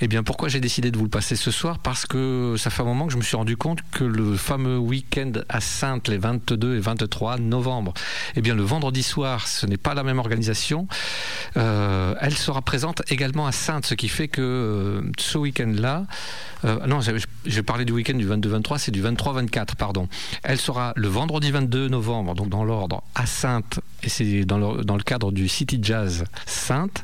[0.00, 1.78] Et bien pourquoi j'ai décidé de vous le passer ce soir?
[1.78, 4.78] Parce que ça fait un moment que je me suis rendu compte que le fameux
[4.78, 7.94] week-end à Sainte les 22 et 23 novembre
[8.36, 10.88] et bien le vendredi soir ce n'est pas la même organisation.
[11.56, 16.06] Euh, elle sera présente également à Sainte ce qui fait que euh, ce week-end là
[16.64, 17.00] euh, non,
[17.46, 20.08] j'ai parlé du week-end du 22-23, c'est du 23-24, pardon.
[20.42, 25.02] Elle sera le vendredi 22 novembre, donc dans l'ordre, à Sainte, et c'est dans le,
[25.02, 27.02] cadre du City Jazz Sainte.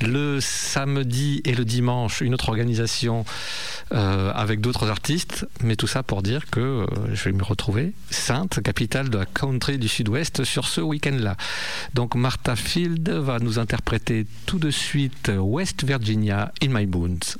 [0.00, 3.24] Le samedi et le dimanche, une autre organisation
[3.92, 7.92] euh, avec d'autres artistes, mais tout ça pour dire que euh, je vais me retrouver
[8.10, 11.36] Sainte, capitale de la country du sud-ouest, sur ce week-end-là.
[11.94, 17.36] Donc Martha Field va nous interpréter tout de suite West Virginia in My Bones.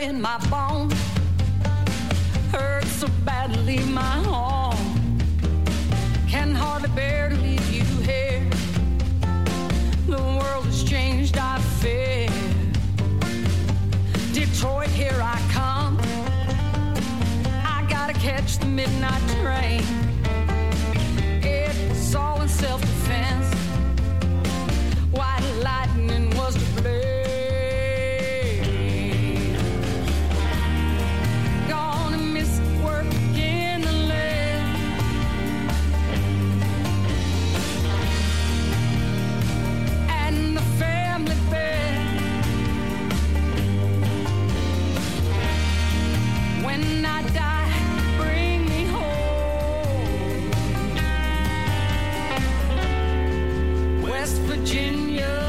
[0.00, 0.94] In my bones.
[2.50, 5.18] Hurt so badly my home.
[6.26, 8.48] Can hardly bear to leave you here.
[10.06, 12.28] The world has changed, I fear.
[14.32, 15.98] Detroit, here I come.
[17.64, 19.99] I gotta catch the midnight train.
[54.46, 55.39] Virginia.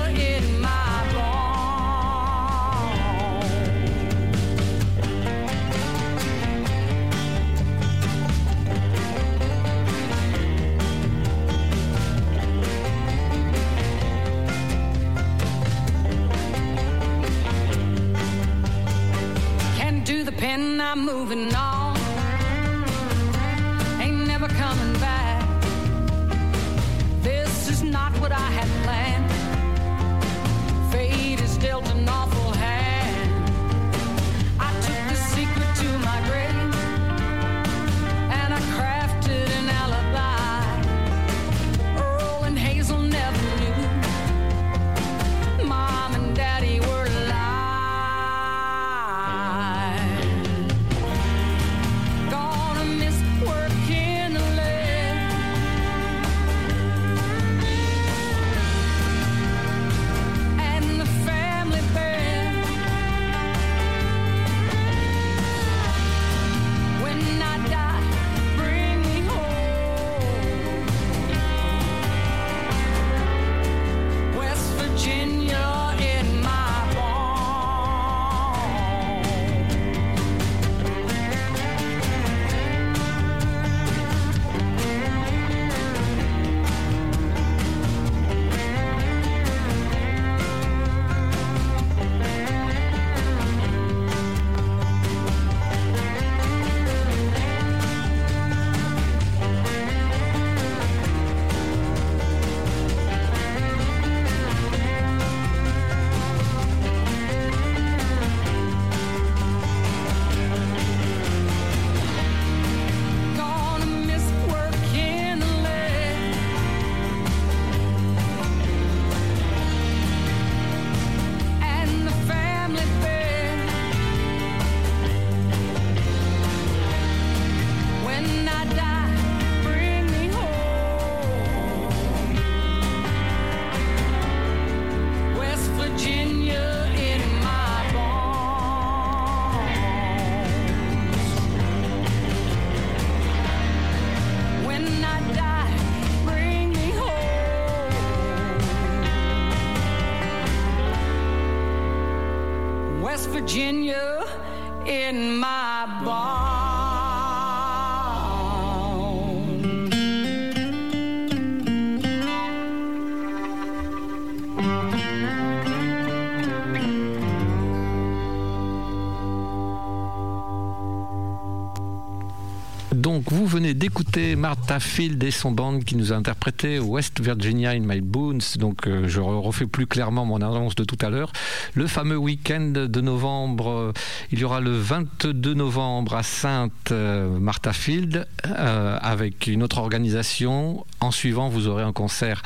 [173.02, 177.72] Donc vous venez d'écouter Martha Field et son band qui nous a interprété West Virginia
[177.72, 178.41] in My Bones.
[178.60, 181.34] Donc euh, je re- refais plus clairement mon annonce de tout à l'heure.
[181.74, 183.93] Le fameux week-end de novembre, euh,
[184.32, 190.86] il y aura le 22 novembre à Sainte euh, Martha Field avec une autre organisation.
[190.99, 192.43] En suivant, vous aurez un concert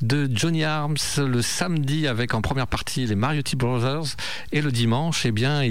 [0.00, 4.16] de Johnny Arms le samedi avec en première partie les Mariotti Brothers
[4.50, 5.62] et le dimanche, eh bien,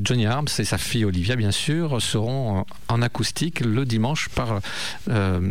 [0.00, 4.60] Johnny Arms et sa fille Olivia, bien sûr, seront en acoustique le dimanche par
[5.08, 5.50] euh,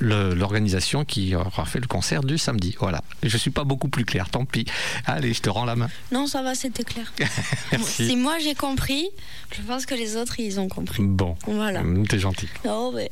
[0.00, 2.76] l'organisation qui aura fait le concert du samedi.
[2.78, 3.02] Voilà.
[3.22, 4.66] Je suis pas beaucoup plus clair, tant pis.
[5.06, 5.88] Allez, je te rends la main.
[6.12, 7.12] Non, ça va, c'était clair.
[7.72, 8.06] Merci.
[8.08, 9.08] Si moi j'ai compris,
[9.56, 11.02] je pense que les autres ils ont compris.
[11.02, 11.80] Bon, Voilà.
[11.80, 12.48] Hum, t'es gentil.
[12.94, 13.10] Mais...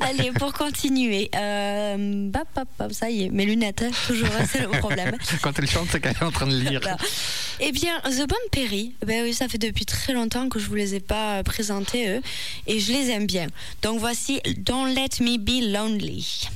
[0.00, 1.30] Allez, pour continuer.
[1.34, 2.28] Euh...
[2.28, 5.16] bap, bap, bap, ça y est, mes lunettes, hein, toujours, hein, c'est le problème.
[5.42, 6.80] Quand elle chante, c'est qu'elle est en train de lire.
[6.82, 6.96] Voilà.
[7.60, 10.74] Eh bien, The Band Perry, ben oui, ça fait depuis très longtemps que je vous
[10.74, 12.22] les ai pas euh, présentés, eux,
[12.66, 13.46] et je les aime bien.
[13.82, 16.48] Donc voici Don't Let Me Be Lonely.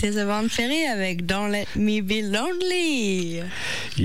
[0.00, 3.42] C'était Band Ferry avec Don't Let Me Be Lonely.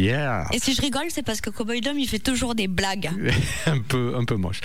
[0.03, 0.47] Yeah.
[0.51, 3.09] Et si je rigole, c'est parce que Cowboy Dom, il fait toujours des blagues.
[3.65, 4.59] un peu un peu moche.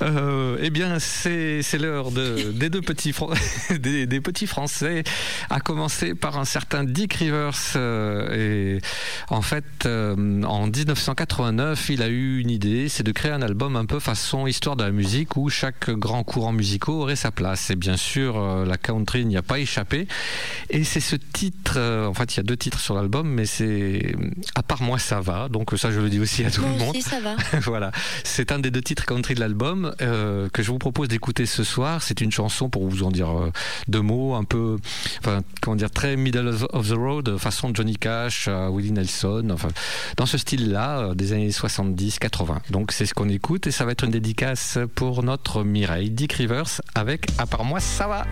[0.00, 3.12] Euh, eh bien, c'est l'heure de, des deux petits
[3.80, 5.02] des, des petits Français,
[5.50, 7.56] à commencer par un certain Dick Rivers.
[7.74, 8.80] euh, et
[9.28, 13.74] en fait, euh, en 1989, il a eu une idée, c'est de créer un album
[13.74, 17.70] un peu façon histoire de la musique où chaque grand courant musical aurait sa place.
[17.70, 20.06] Et bien sûr, la country n'y a pas échappé.
[20.70, 24.14] Et c'est ce titre, en fait, il y a deux titres sur l'album, mais c'est
[24.54, 25.48] à part moi ça va.
[25.48, 26.90] Donc ça, je le dis aussi à tout Moi le monde.
[26.96, 27.36] aussi, ça va.
[27.60, 27.90] voilà,
[28.24, 31.64] c'est un des deux titres country de l'album euh, que je vous propose d'écouter ce
[31.64, 32.02] soir.
[32.02, 33.50] C'est une chanson pour vous en dire euh,
[33.88, 34.76] deux mots, un peu,
[35.20, 39.48] enfin, comment dire, très middle of- of the road, façon Johnny Cash, euh, Willie Nelson,
[39.52, 39.68] enfin,
[40.16, 42.58] dans ce style-là, euh, des années 70-80.
[42.70, 46.32] Donc c'est ce qu'on écoute et ça va être une dédicace pour notre Mireille Dick
[46.34, 48.26] Rivers avec À part moi ça va.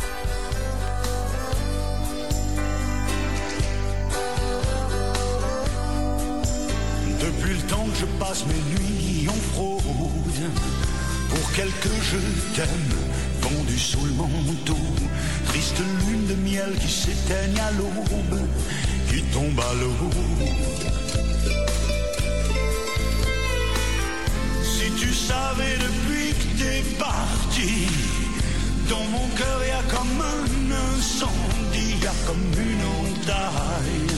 [7.94, 9.82] Je passe mes nuits en fraude.
[11.30, 12.18] Pour quelques je
[12.54, 12.94] t'aime
[13.40, 14.78] Vendu sous le manteau.
[15.48, 18.40] Triste lune de miel qui s'éteigne à l'aube
[19.08, 20.10] Qui tombe à l'eau.
[24.62, 27.86] Si tu savais depuis que t'es parti
[28.88, 30.44] Dans mon cœur y a comme un
[30.96, 34.14] incendie Y a comme une entaille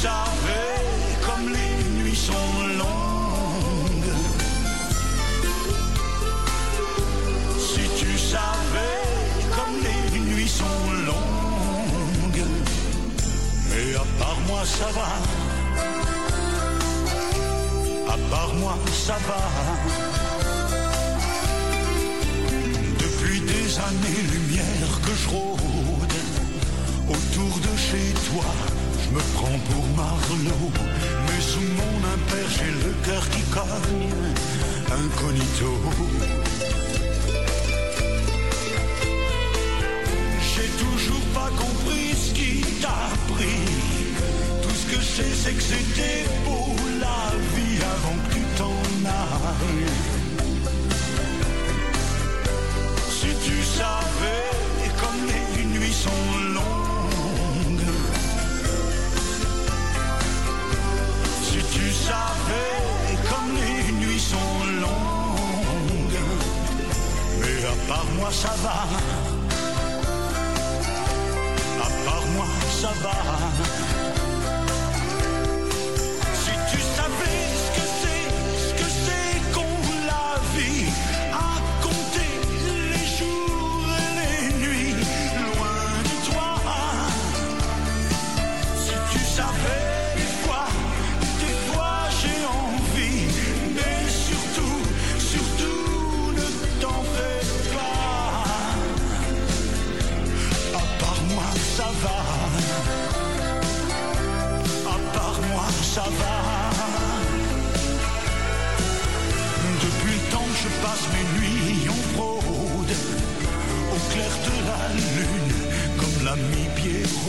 [0.00, 0.78] Savais
[1.26, 4.14] comme les nuits sont longues.
[7.58, 9.02] Si tu savais
[9.56, 12.46] comme les nuits sont longues.
[13.70, 15.10] Mais à part moi ça va.
[18.12, 19.42] À part moi ça va.
[23.00, 25.58] Depuis des années-lumière que je rôde
[27.08, 28.44] Autour de chez toi,
[29.08, 30.72] je me prends pour Marlowe.
[31.26, 34.10] Mais sous mon impair, j'ai le cœur qui cogne,
[34.90, 35.72] incognito.
[40.50, 43.64] J'ai toujours pas compris ce qui t'a pris.
[44.62, 48.80] Tout ce que je sais, c'est que c'était beau la vie avant que tu t'en
[49.06, 49.92] ailles.
[53.10, 54.48] Si tu savais
[55.00, 55.37] comme les
[67.88, 68.76] part moi ça va.
[71.84, 72.46] À part moi
[72.80, 73.97] ça va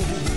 [0.01, 0.28] cold.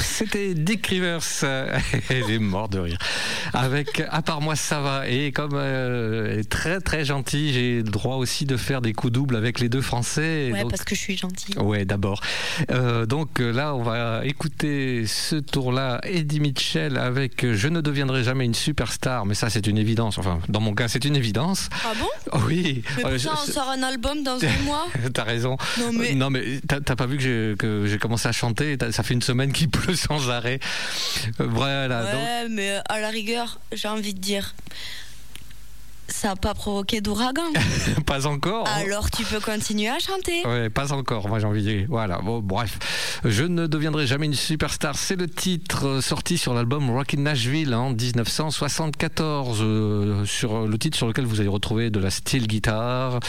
[0.00, 1.22] C'était Dick Rivers.
[2.08, 2.98] Elle est mort de rire.
[3.58, 5.08] Avec À part moi, ça va.
[5.08, 9.34] Et comme euh, très très gentille, j'ai le droit aussi de faire des coups doubles
[9.36, 10.50] avec les deux Français.
[10.52, 11.56] Ouais, Donc- parce que je suis gentille.
[11.58, 12.20] Ouais, d'abord.
[12.70, 18.22] Euh, donc euh, là, on va écouter ce tour-là, Eddie Mitchell avec Je ne deviendrai
[18.22, 20.18] jamais une superstar, mais ça c'est une évidence.
[20.18, 21.68] Enfin, dans mon cas, c'est une évidence.
[21.84, 22.40] Ah bon?
[22.46, 22.82] Oui.
[22.98, 24.86] Mais Euh, on sort un album dans un mois.
[25.14, 25.56] T'as raison.
[25.78, 28.76] Non, mais- Non, mais t'as pas vu que j'ai commencé à chanter?
[28.92, 30.60] Ça fait une semaine qu'il pleut sans arrêt.
[31.40, 32.02] Euh, Voilà.
[32.02, 34.54] donc- Ouais, mais à la rigueur, j'ai envie de dire,
[36.08, 37.42] ça n'a pas provoqué d'ouragan.
[38.06, 38.66] pas encore.
[38.68, 40.46] Alors tu peux continuer à chanter.
[40.46, 41.86] Ouais, pas encore, moi j'ai envie de dire.
[41.88, 42.78] Voilà, bon, bref.
[43.24, 44.96] Je ne deviendrai jamais une superstar.
[44.96, 49.58] C'est le titre euh, sorti sur l'album Rockin' Nashville en 1974.
[49.62, 53.20] euh, sur le titre sur lequel vous allez retrouver de la steel guitare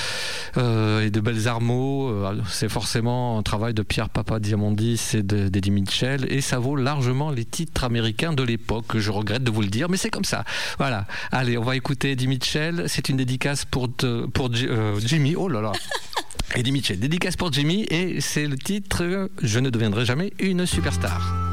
[0.58, 2.10] euh, et de belles armeaux.
[2.10, 6.26] Euh, c'est forcément un travail de Pierre Papa Diamandis et de- d'Eddie Mitchell.
[6.32, 8.98] Et ça vaut largement les titres américains de l'époque.
[8.98, 10.44] Je regrette de vous le dire, mais c'est comme ça.
[10.78, 11.06] Voilà.
[11.32, 12.69] Allez, on va écouter Eddie Mitchell.
[12.88, 15.36] C'est une dédicace pour, te- pour euh, Jimmy.
[15.36, 15.72] Oh là là.
[16.56, 21.49] Eddie Mitchell, dédicace pour Jimmy, et c'est le titre Je ne deviendrai jamais une superstar.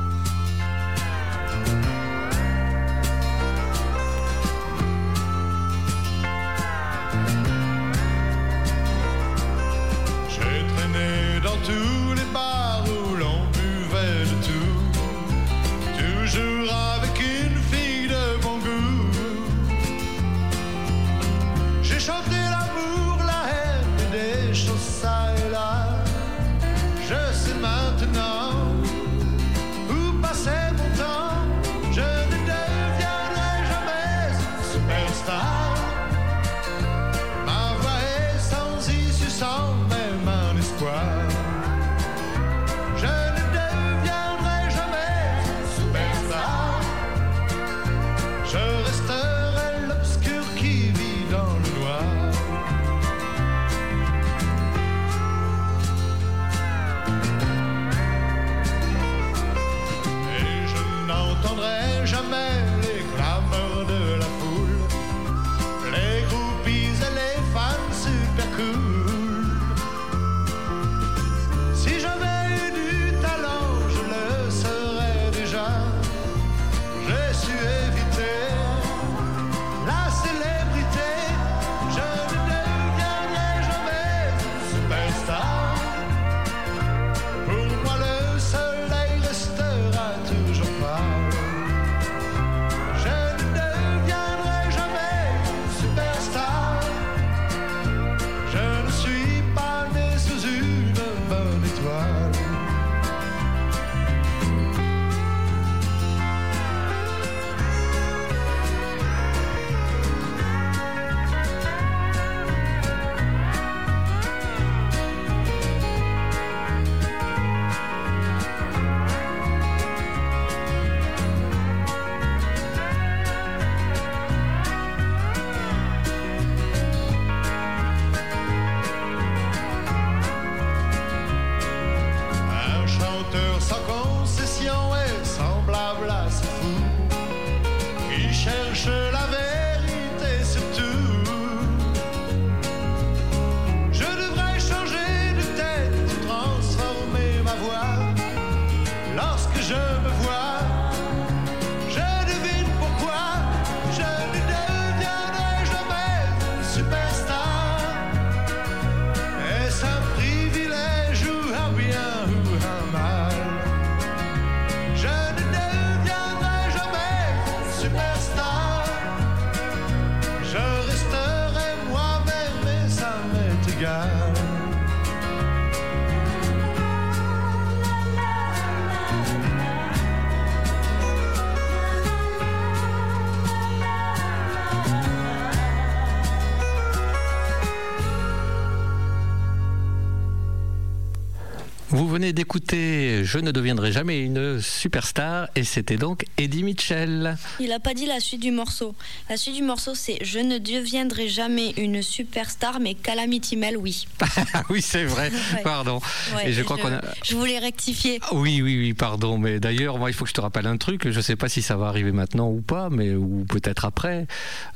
[192.16, 197.36] Venez d'écouter Je ne deviendrai jamais une superstar et c'était donc Eddie Mitchell.
[197.60, 198.94] Il a pas dit la suite du morceau.
[199.28, 204.06] La suite du morceau, c'est Je ne deviendrai jamais une superstar, mais Calamity Mel, oui.
[204.70, 205.62] Oui, c'est vrai, Ouais.
[205.62, 206.00] pardon.
[206.34, 207.02] Ouais, et je crois qu'on a...
[207.22, 208.18] je voulais rectifier.
[208.22, 209.36] Ah Oui, oui, oui, pardon.
[209.36, 211.10] Mais d'ailleurs, moi, il faut que je te rappelle un truc.
[211.10, 214.26] Je ne sais pas si ça va arriver maintenant ou pas, mais ou peut-être après.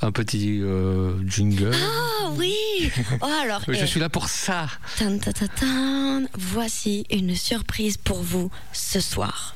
[0.03, 1.73] Un petit euh, jingle.
[1.75, 2.55] Ah oui
[3.23, 4.67] Oh alors, je eh, suis là pour ça.
[4.99, 6.25] tan, tan, tan.
[6.35, 9.55] voici une surprise pour vous ce soir.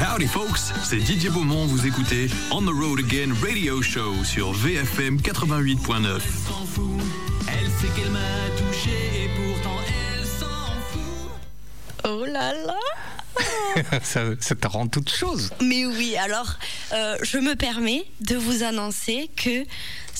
[0.00, 5.16] Howdy folks, c'est Didier Beaumont, vous écoutez On the Road Again Radio Show sur VFM
[5.18, 6.20] 88.9.
[7.48, 8.18] Elle sait qu'elle m'a
[8.56, 10.46] touché et pourtant elle s'en
[10.90, 11.30] fout.
[12.04, 12.78] Oh là là
[14.02, 15.50] ça, ça te rend toute chose.
[15.60, 16.54] Mais oui, alors
[16.92, 19.64] euh, je me permets de vous annoncer que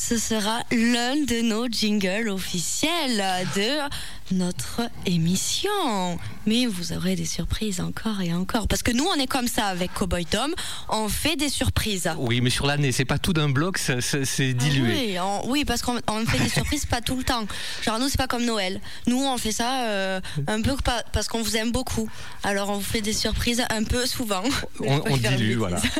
[0.00, 3.22] ce sera l'un de nos jingles officiels
[3.56, 6.18] de notre émission.
[6.46, 8.68] Mais vous aurez des surprises encore et encore.
[8.68, 10.54] Parce que nous, on est comme ça avec Cowboy Tom,
[10.88, 12.08] on fait des surprises.
[12.16, 15.16] Oui, mais sur l'année, c'est pas tout d'un bloc, c'est dilué.
[15.18, 17.46] Ah Oui, on, oui, parce qu'on on fait des surprises pas tout le temps.
[17.82, 18.80] Genre nous, c'est pas comme Noël.
[19.06, 20.74] Nous, on fait ça euh, un peu
[21.12, 22.08] parce qu'on vous aime beaucoup.
[22.44, 24.44] Alors on vous fait des surprises un peu souvent.
[24.80, 25.80] On- on dilue, voilà.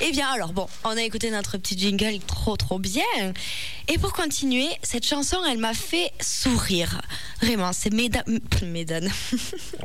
[0.00, 3.02] Eh bien alors bon, on a écouté notre petit jingle trop trop bien.
[3.90, 7.00] Et pour continuer, cette chanson, elle m'a fait sourire.
[7.40, 8.22] Vraiment, c'est Méda-
[8.64, 9.10] Médane.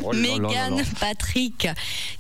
[0.04, 0.84] Oh Mégane.
[1.00, 1.68] Patrick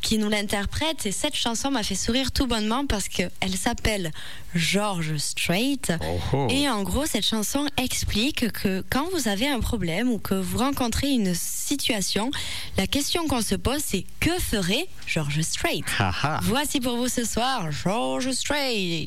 [0.01, 4.11] qui nous l'interprète et cette chanson m'a fait sourire tout bonnement parce qu'elle s'appelle
[4.55, 6.47] George Strait Oh, oh.
[6.49, 10.59] et en gros cette chanson explique que quand vous avez un problème ou que vous
[10.59, 12.31] rencontrez une situation,
[12.77, 15.81] la question qu'on se pose c'est que ferait George Strait?
[15.99, 16.39] Ah, ah.
[16.43, 19.05] Voici pour vous ce soir George Strait.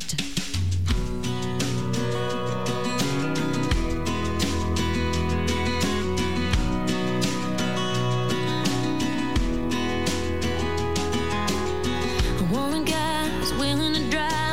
[12.39, 14.46] A woman guy's willing to drive.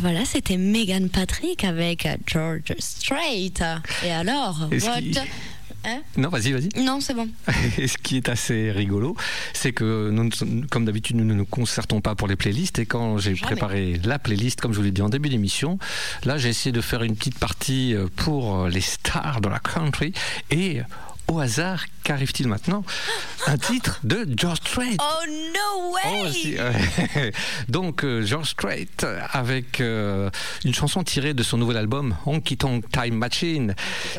[0.00, 3.52] Voilà, c'était Megan Patrick avec George Strait.
[4.04, 5.22] Et alors, what
[5.84, 6.02] Hein?
[6.16, 6.68] Non, vas-y, vas-y.
[6.82, 7.28] Non, c'est bon.
[7.78, 9.16] Et ce qui est assez rigolo,
[9.54, 10.28] c'est que nous,
[10.70, 12.78] comme d'habitude, nous ne nous concertons pas pour les playlists.
[12.78, 15.78] Et quand j'ai préparé la playlist, comme je vous l'ai dit en début d'émission,
[16.24, 20.12] là, j'ai essayé de faire une petite partie euh, pour les stars de la country.
[20.50, 20.80] Et
[21.28, 22.84] au hasard, qu'arrive-t-il maintenant?
[23.46, 24.96] Un titre de George Strait.
[24.98, 27.32] Oh no way Oh, si, ouais.
[27.68, 28.88] Donc euh, George Strait
[29.32, 30.30] avec euh,
[30.64, 33.74] une chanson tirée de son nouvel album Honky Tonk Time Machine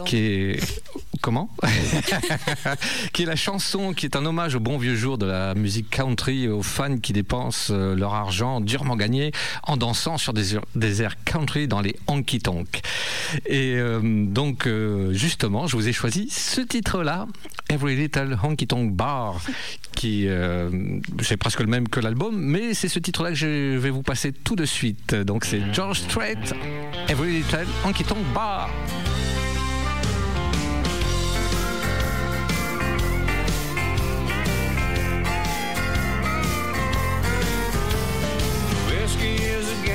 [0.06, 0.82] qui est
[1.22, 1.49] comment
[3.14, 5.89] qui est la chanson qui est un hommage au bon vieux jour de la musique
[5.89, 9.31] country aux fans qui dépensent euh, leur argent durement gagné
[9.64, 12.81] en dansant sur des, airs- country dans les honky tonk.
[13.45, 17.27] Et euh, donc euh, justement, je vous ai choisi ce titre-là,
[17.69, 19.39] Every Little Honky Tonk Bar,
[19.95, 20.27] qui
[21.22, 24.31] c'est presque le même que l'album, mais c'est ce titre-là que je vais vous passer
[24.34, 25.14] tout de suite.
[25.15, 26.38] Donc c'est George Strait,
[27.07, 28.69] Every Little Honky Tonk Bar.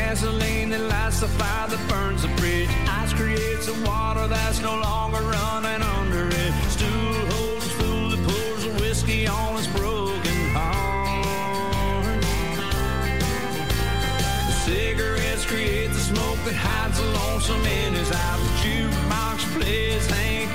[0.08, 2.70] Gasoline that lights the fire that burns the bridge.
[3.02, 6.52] Ice creates the water that's no longer running under it.
[6.74, 12.22] Stool holds the fool that pours the whiskey on his broken heart.
[14.64, 18.40] Cigarettes create the smoke that hides the lonesome in his eyes.
[18.46, 20.52] The jukebox plays Hank,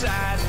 [0.00, 0.39] side.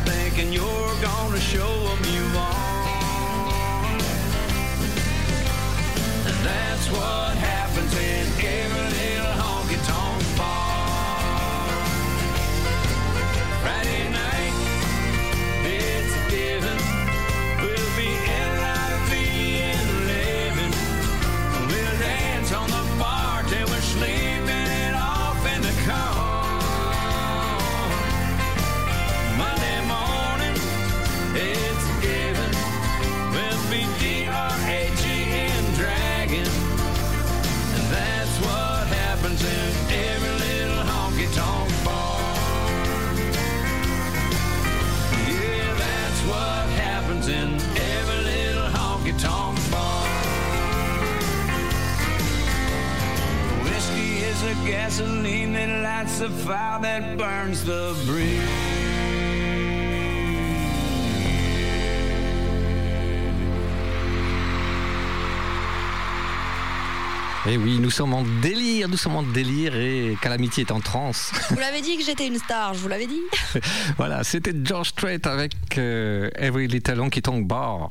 [67.52, 70.80] Et Eh oui, nous sommes en délire, nous sommes en délire et Calamity est en
[70.80, 71.34] transe.
[71.50, 73.20] Vous l'avez dit que j'étais une star, je vous l'avais dit.
[73.98, 77.90] voilà, c'était George Strait avec euh, Every Little Honky Tonk Bar.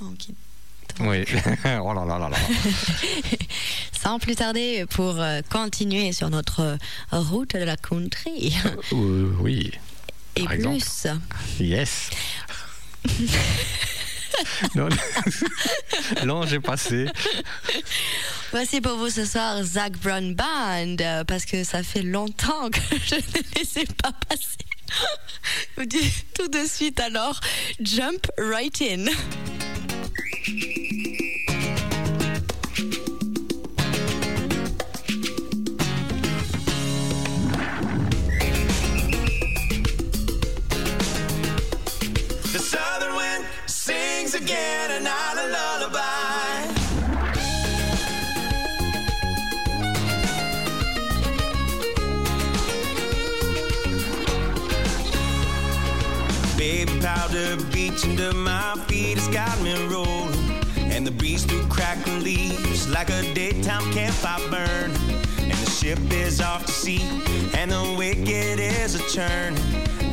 [0.00, 0.28] Ok.
[1.00, 1.24] Oui.
[1.82, 2.36] oh là là là là.
[4.00, 6.76] Sans plus tarder, pour euh, continuer sur notre euh,
[7.10, 8.54] route de la country.
[8.92, 9.72] Euh, oui.
[10.36, 10.84] Et Par exemple.
[11.56, 11.66] plus.
[11.66, 12.10] Yes.
[16.24, 17.06] non j'ai passé.
[18.50, 22.80] Voici pour vous ce soir Zach Brown Band, euh, parce que ça fait longtemps que
[23.06, 24.56] je ne les pas passés.
[25.76, 27.40] Je vous dis tout de suite alors,
[27.80, 29.06] jump right in.
[44.28, 45.98] Sings again and not a lullaby.
[56.56, 60.34] Baby powder beach under my feet has got me rolling.
[60.76, 64.90] And the breeze through crackling leaves like a daytime campfire burn.
[65.38, 67.02] And the ship is off to sea,
[67.54, 69.54] and the wicked is a churn.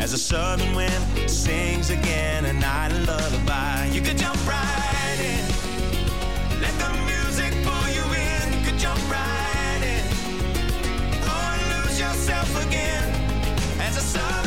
[0.06, 3.88] As the southern wind sings again a night lullaby.
[3.92, 6.62] You could jump right in.
[6.62, 8.54] Let the music pull you in.
[8.54, 10.06] You could jump right in.
[11.34, 13.10] Or lose yourself again.
[13.82, 14.45] As the southern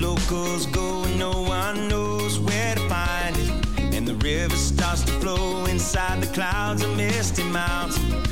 [0.00, 3.50] locals go and no one knows where to find it.
[3.94, 8.22] And the river starts to flow inside the clouds of misty mountain.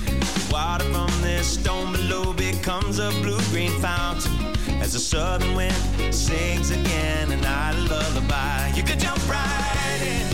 [0.51, 4.33] Water from this stone below becomes a blue-green fountain.
[4.81, 5.75] As the southern wind
[6.13, 8.73] sings again a night lullaby.
[8.75, 10.27] You could jump right in.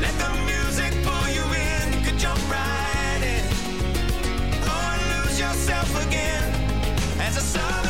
[0.00, 1.92] Let the music pull you in.
[1.94, 3.44] You could jump right in.
[4.74, 6.52] Or lose yourself again.
[7.20, 7.89] As the southern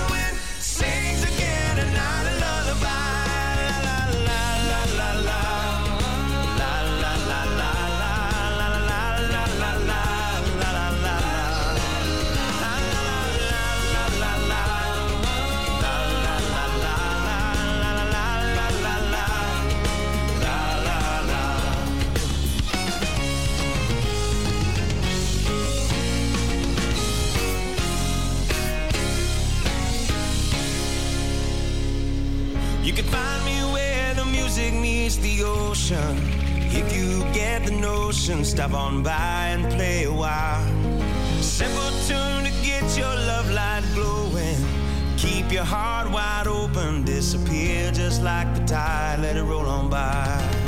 [35.41, 36.17] the ocean.
[36.73, 40.65] If you get the notion, stop on by and play a while.
[41.41, 44.61] Simple tune to get your love light glowing.
[45.17, 50.60] Keep your heart wide open, disappear just like the tide, let it roll on by.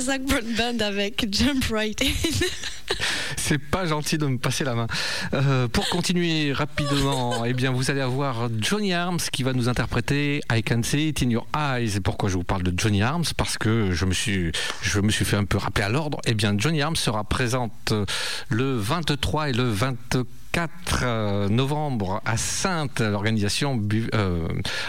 [0.00, 2.06] Zach Broadband avec Jump Right In.
[3.36, 4.86] C'est pas gentil de me passer la main.
[5.34, 10.40] Euh, pour continuer rapidement, eh bien, vous allez avoir Johnny Arms qui va nous interpréter
[10.50, 11.96] I Can See It in Your Eyes.
[11.96, 13.24] Et pourquoi je vous parle de Johnny Arms?
[13.36, 14.52] Parce que je me suis,
[14.82, 16.20] je me suis fait un peu rappeler à l'ordre.
[16.26, 17.92] Eh bien, Johnny Arms sera présente
[18.48, 23.80] le 23 et le 24 4 novembre à Sainte, l'organisation
[24.14, 24.46] euh,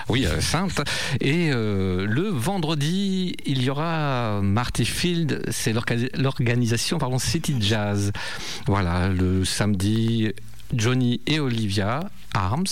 [0.10, 0.82] oui euh, Sainte,
[1.22, 8.12] et euh, le vendredi il y aura Marty Field, c'est l'orga- l'organisation pardon City Jazz.
[8.68, 10.32] Voilà, le samedi
[10.74, 12.66] Johnny et Olivia Arms.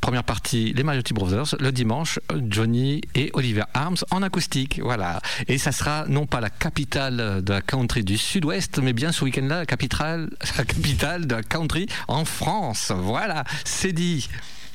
[0.00, 1.54] Première partie, les Mariotti Brothers.
[1.60, 2.18] Le dimanche,
[2.48, 4.80] Johnny et Olivia Arms en acoustique.
[4.82, 5.20] Voilà.
[5.48, 9.24] Et ça sera non pas la capitale de la country du sud-ouest, mais bien ce
[9.24, 12.92] week-end-là, la capitale, la capitale de la country en France.
[12.94, 14.28] Voilà, c'est dit.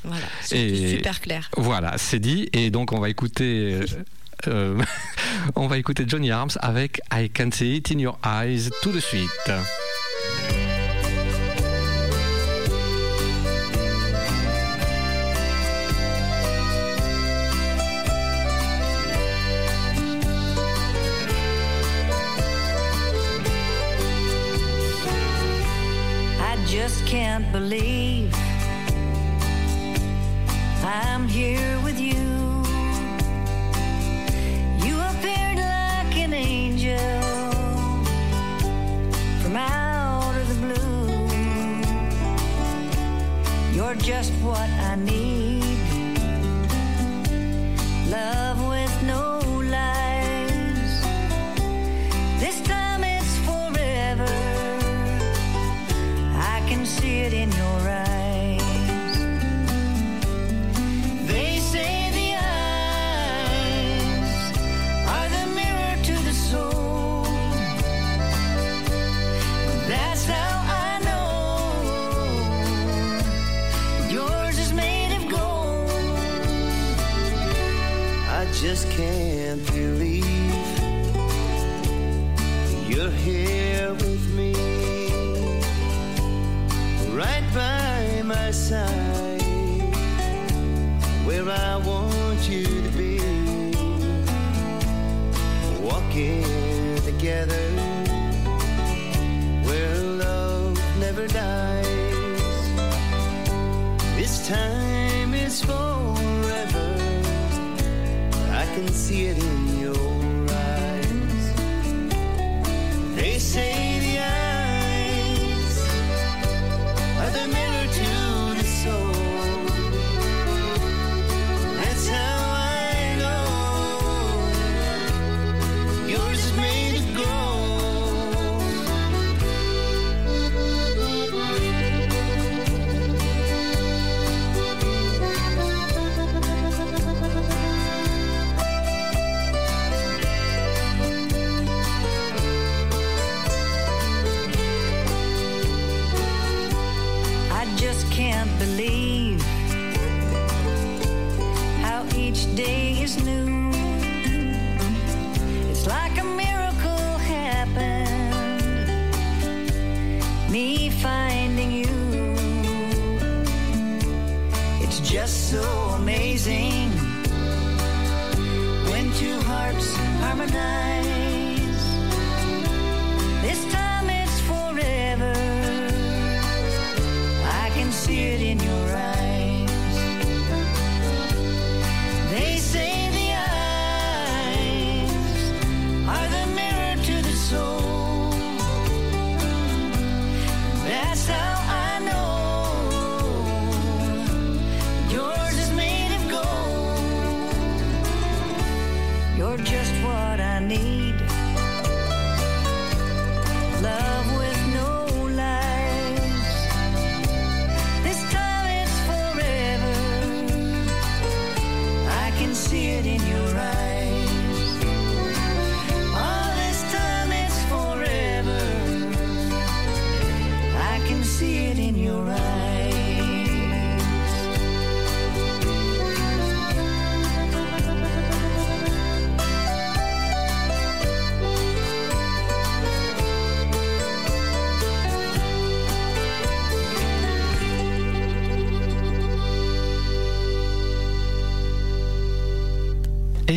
[0.03, 1.49] Voilà, Et- super clair.
[1.55, 2.49] Voilà, c'est dit.
[2.53, 3.73] Et donc, on va écouter.
[3.81, 3.85] euh,
[4.47, 4.81] euh,
[5.55, 8.99] on va écouter Johnny Arms avec I Can See It in Your Eyes tout de
[8.99, 9.29] suite.
[27.33, 28.31] Can't believe
[30.83, 32.25] I'm here with you.
[34.85, 36.99] You appeared like an angel
[39.41, 41.07] from out of the blue.
[43.75, 45.22] You're just what I need.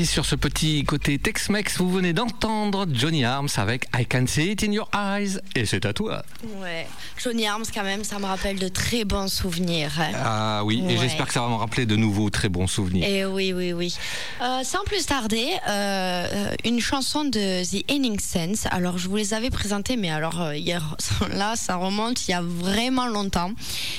[0.06, 4.62] Sur ce petit côté Tex-Mex, vous venez d'entendre Johnny Arms avec I Can See It
[4.64, 5.38] in Your Eyes.
[5.54, 6.22] Et c'est à toi.
[6.62, 6.86] Ouais.
[7.22, 9.90] Johnny Arms, quand même, ça me rappelle de très bons souvenirs.
[10.00, 10.12] hein.
[10.14, 13.06] Ah oui, et j'espère que ça va me rappeler de nouveaux très bons souvenirs.
[13.06, 13.94] Et oui, oui, oui.
[14.40, 18.66] Euh, sans plus tarder, euh, une chanson de The Ending Sense.
[18.70, 20.96] Alors, je vous les avais présentées, mais alors, euh, hier,
[21.32, 23.50] là, ça remonte il y a vraiment longtemps.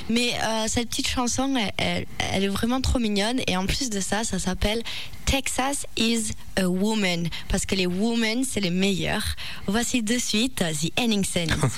[0.10, 3.40] Mais euh, cette petite chanson, elle, elle- elle est vraiment trop mignonne.
[3.48, 4.82] Et en plus de ça, ça s'appelle
[5.28, 7.30] Texas is a Woman.
[7.50, 9.36] Parce que les women, c'est les meilleurs.
[9.68, 11.52] Voici de suite The Ending Sense.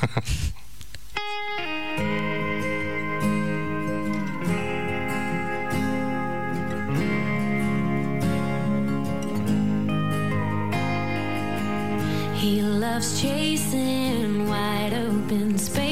[12.35, 15.88] He loves chasing wide open spaces.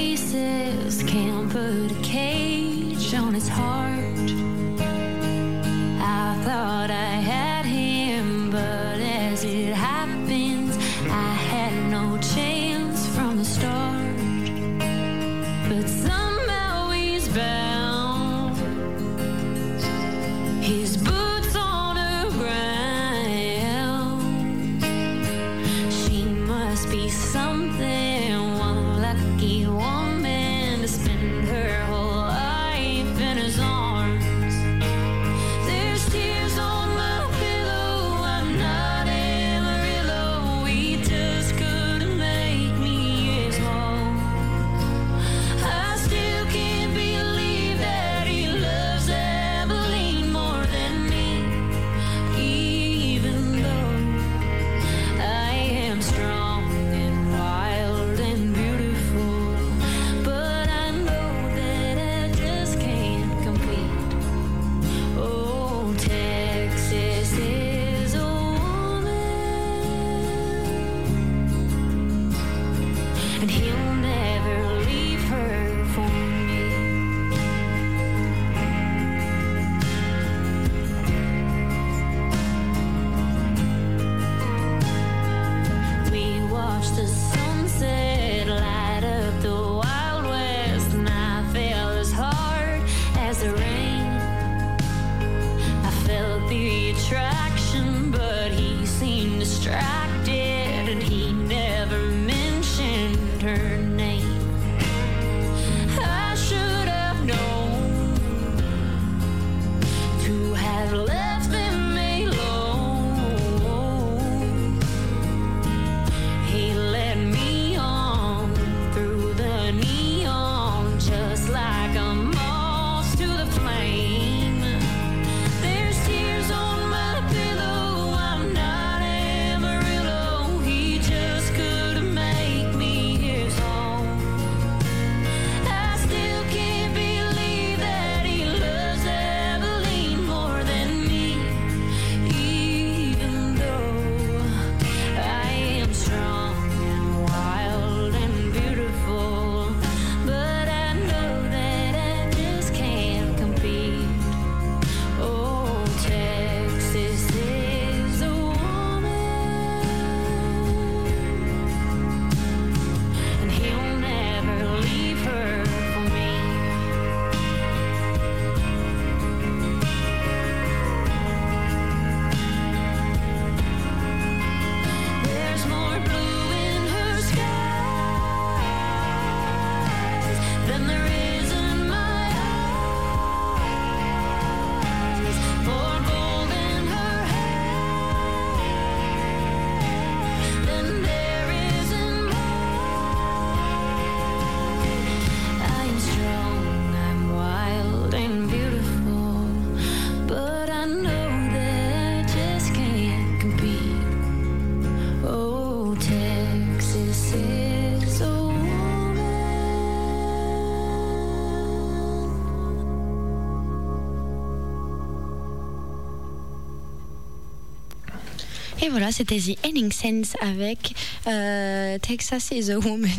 [218.88, 220.94] Et voilà, c'était The Ending Sense avec
[221.28, 223.10] euh, Texas is a Woman.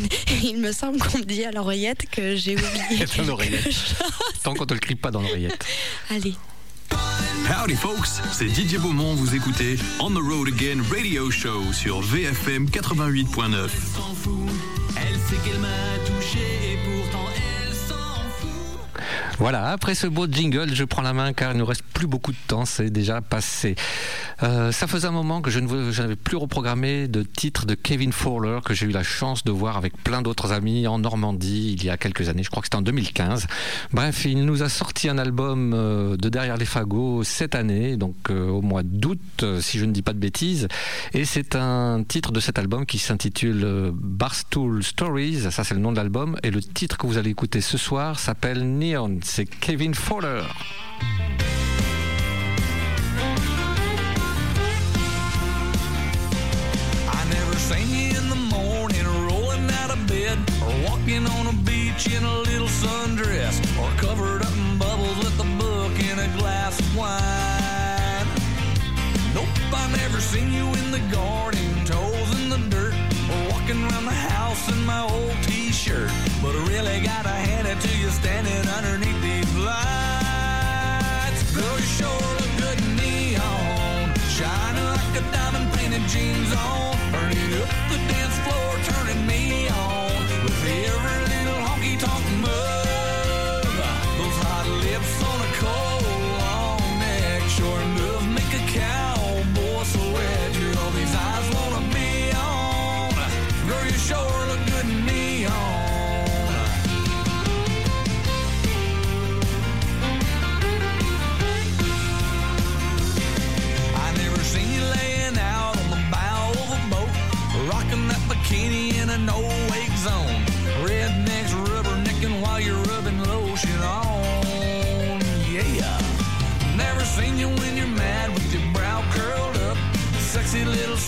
[0.43, 2.55] Il me semble qu'on me dit à l'oreillette que j'ai
[2.89, 3.05] oublié.
[3.19, 3.69] Dans l'oreillette.
[4.43, 5.63] Tant qu'on te le crie pas dans l'oreillette.
[6.09, 6.33] Allez.
[7.55, 12.65] Howdy folks, c'est Didier Beaumont, vous écoutez On the Road Again Radio Show sur VFM
[12.71, 13.27] 88.9.
[13.95, 14.49] s'en fout.
[14.97, 15.61] Elle sait qu'elle
[19.39, 22.33] Voilà, après ce beau jingle, je prends la main car il ne reste plus beaucoup
[22.33, 23.77] de temps, c'est déjà passé.
[24.43, 28.59] Euh, ça faisait un moment que je n'avais plus reprogrammé de titre de Kevin Fowler
[28.65, 31.91] que j'ai eu la chance de voir avec plein d'autres amis en Normandie il y
[31.91, 33.47] a quelques années, je crois que c'était en 2015.
[33.93, 38.17] Bref, il nous a sorti un album euh, de Derrière les fagots cette année, donc
[38.31, 40.69] euh, au mois d'août, euh, si je ne dis pas de bêtises.
[41.15, 45.93] Et c'est un titre de cet album qui s'intitule Barstool Stories, ça c'est le nom
[45.93, 49.93] de l'album, et le titre que vous allez écouter ce soir s'appelle Neon, c'est Kevin
[49.95, 50.43] Fowler.
[57.07, 61.53] I never seen you in the morning rolling out of bed or walking on a
[61.65, 66.39] beach in a little sundress or covered up in bubbles with a book in a
[66.39, 68.27] glass of wine.
[69.35, 72.95] Nope, I never seen you in the garden, toes in the dirt
[73.31, 76.11] or walking around the house in my old t-shirt.
[76.43, 79.18] But I really gotta hand it to you standing underneath
[86.59, 86.88] gone.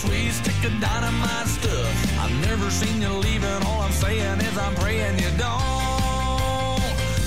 [0.01, 1.93] Sweet stick of dynamite stuff.
[2.19, 3.61] I've never seen you leaving.
[3.67, 6.81] All I'm saying is I'm praying you don't.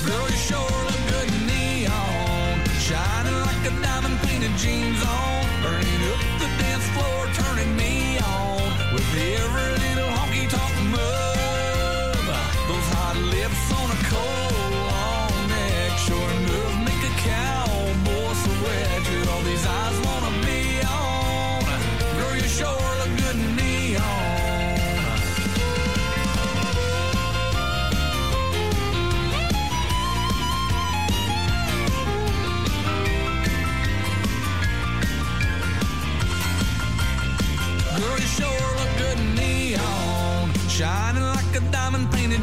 [0.06, 2.54] Girl, you sure look good in neon.
[2.86, 5.40] Shining like a diamond painted jeans on.
[5.62, 7.93] Burning up the dance floor, turning me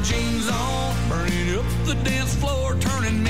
[0.04, 0.96] jeans on.
[1.10, 3.21] Burning up the dance floor, turning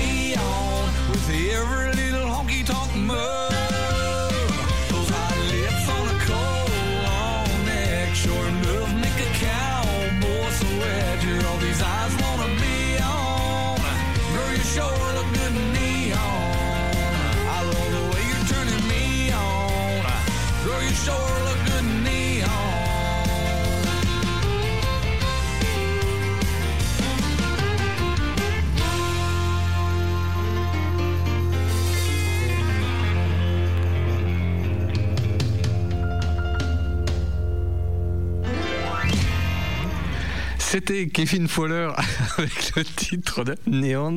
[40.71, 41.89] C'était Kevin Fowler
[42.37, 44.15] avec le titre de Neon.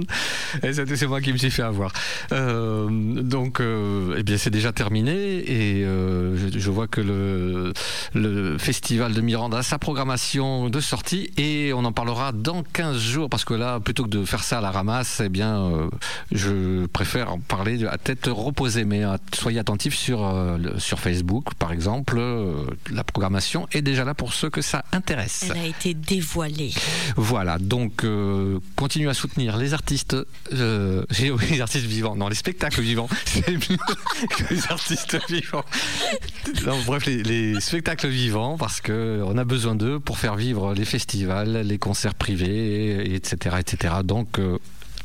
[0.62, 1.93] C'est moi qui me suis fait avoir.
[2.32, 7.72] Euh, donc, euh, eh bien, c'est déjà terminé et euh, je, je vois que le,
[8.14, 12.98] le festival de Miranda a sa programmation de sortie et on en parlera dans 15
[12.98, 15.89] jours parce que là, plutôt que de faire ça à la ramasse, eh bien,
[16.32, 18.85] je préfère en parler à tête reposée.
[18.85, 19.02] Mais
[19.35, 20.35] soyez attentifs sur,
[20.78, 22.20] sur Facebook, par exemple.
[22.90, 25.47] la programmation est déjà là pour ceux que ça intéresse.
[25.51, 26.72] Elle a été dévoilée.
[27.16, 28.05] Voilà, donc
[28.76, 30.16] continuez à soutenir les artistes,
[30.52, 33.76] euh, j'ai- oui, les artistes vivants, non, les spectacles vivants, c'est mieux
[34.28, 35.64] que les artistes vivants.
[36.66, 40.74] Non, bref, les, les spectacles vivants, parce que on a besoin d'eux pour faire vivre
[40.74, 43.94] les festivals, les concerts privés, et- etc., etc.
[44.04, 44.58] Donc euh,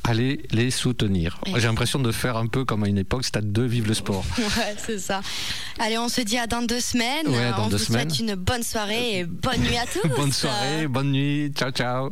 [0.04, 1.40] allez les soutenir.
[1.56, 4.24] J'ai l'impression de faire un peu comme à une époque, Stade 2, vive le sport.
[4.38, 5.22] Ouais, c'est ça.
[5.78, 7.28] Allez, on se dit à dans deux semaines.
[7.28, 8.10] Ouais, dans on deux vous semaines.
[8.10, 10.08] souhaite une bonne soirée et bonne nuit à tous.
[10.16, 12.10] bonne soirée, bonne nuit, ciao ciao.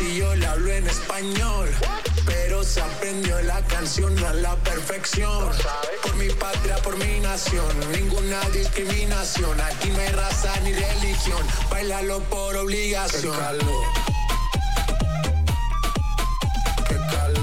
[0.00, 1.68] Si yo le hablo en español,
[2.24, 5.50] pero se aprendió la canción a la perfección.
[6.02, 9.60] Por mi patria, por mi nación, ninguna discriminación.
[9.60, 13.36] Aquí no hay raza ni religión, bailalo por obligación.
[16.88, 17.39] Qué calor.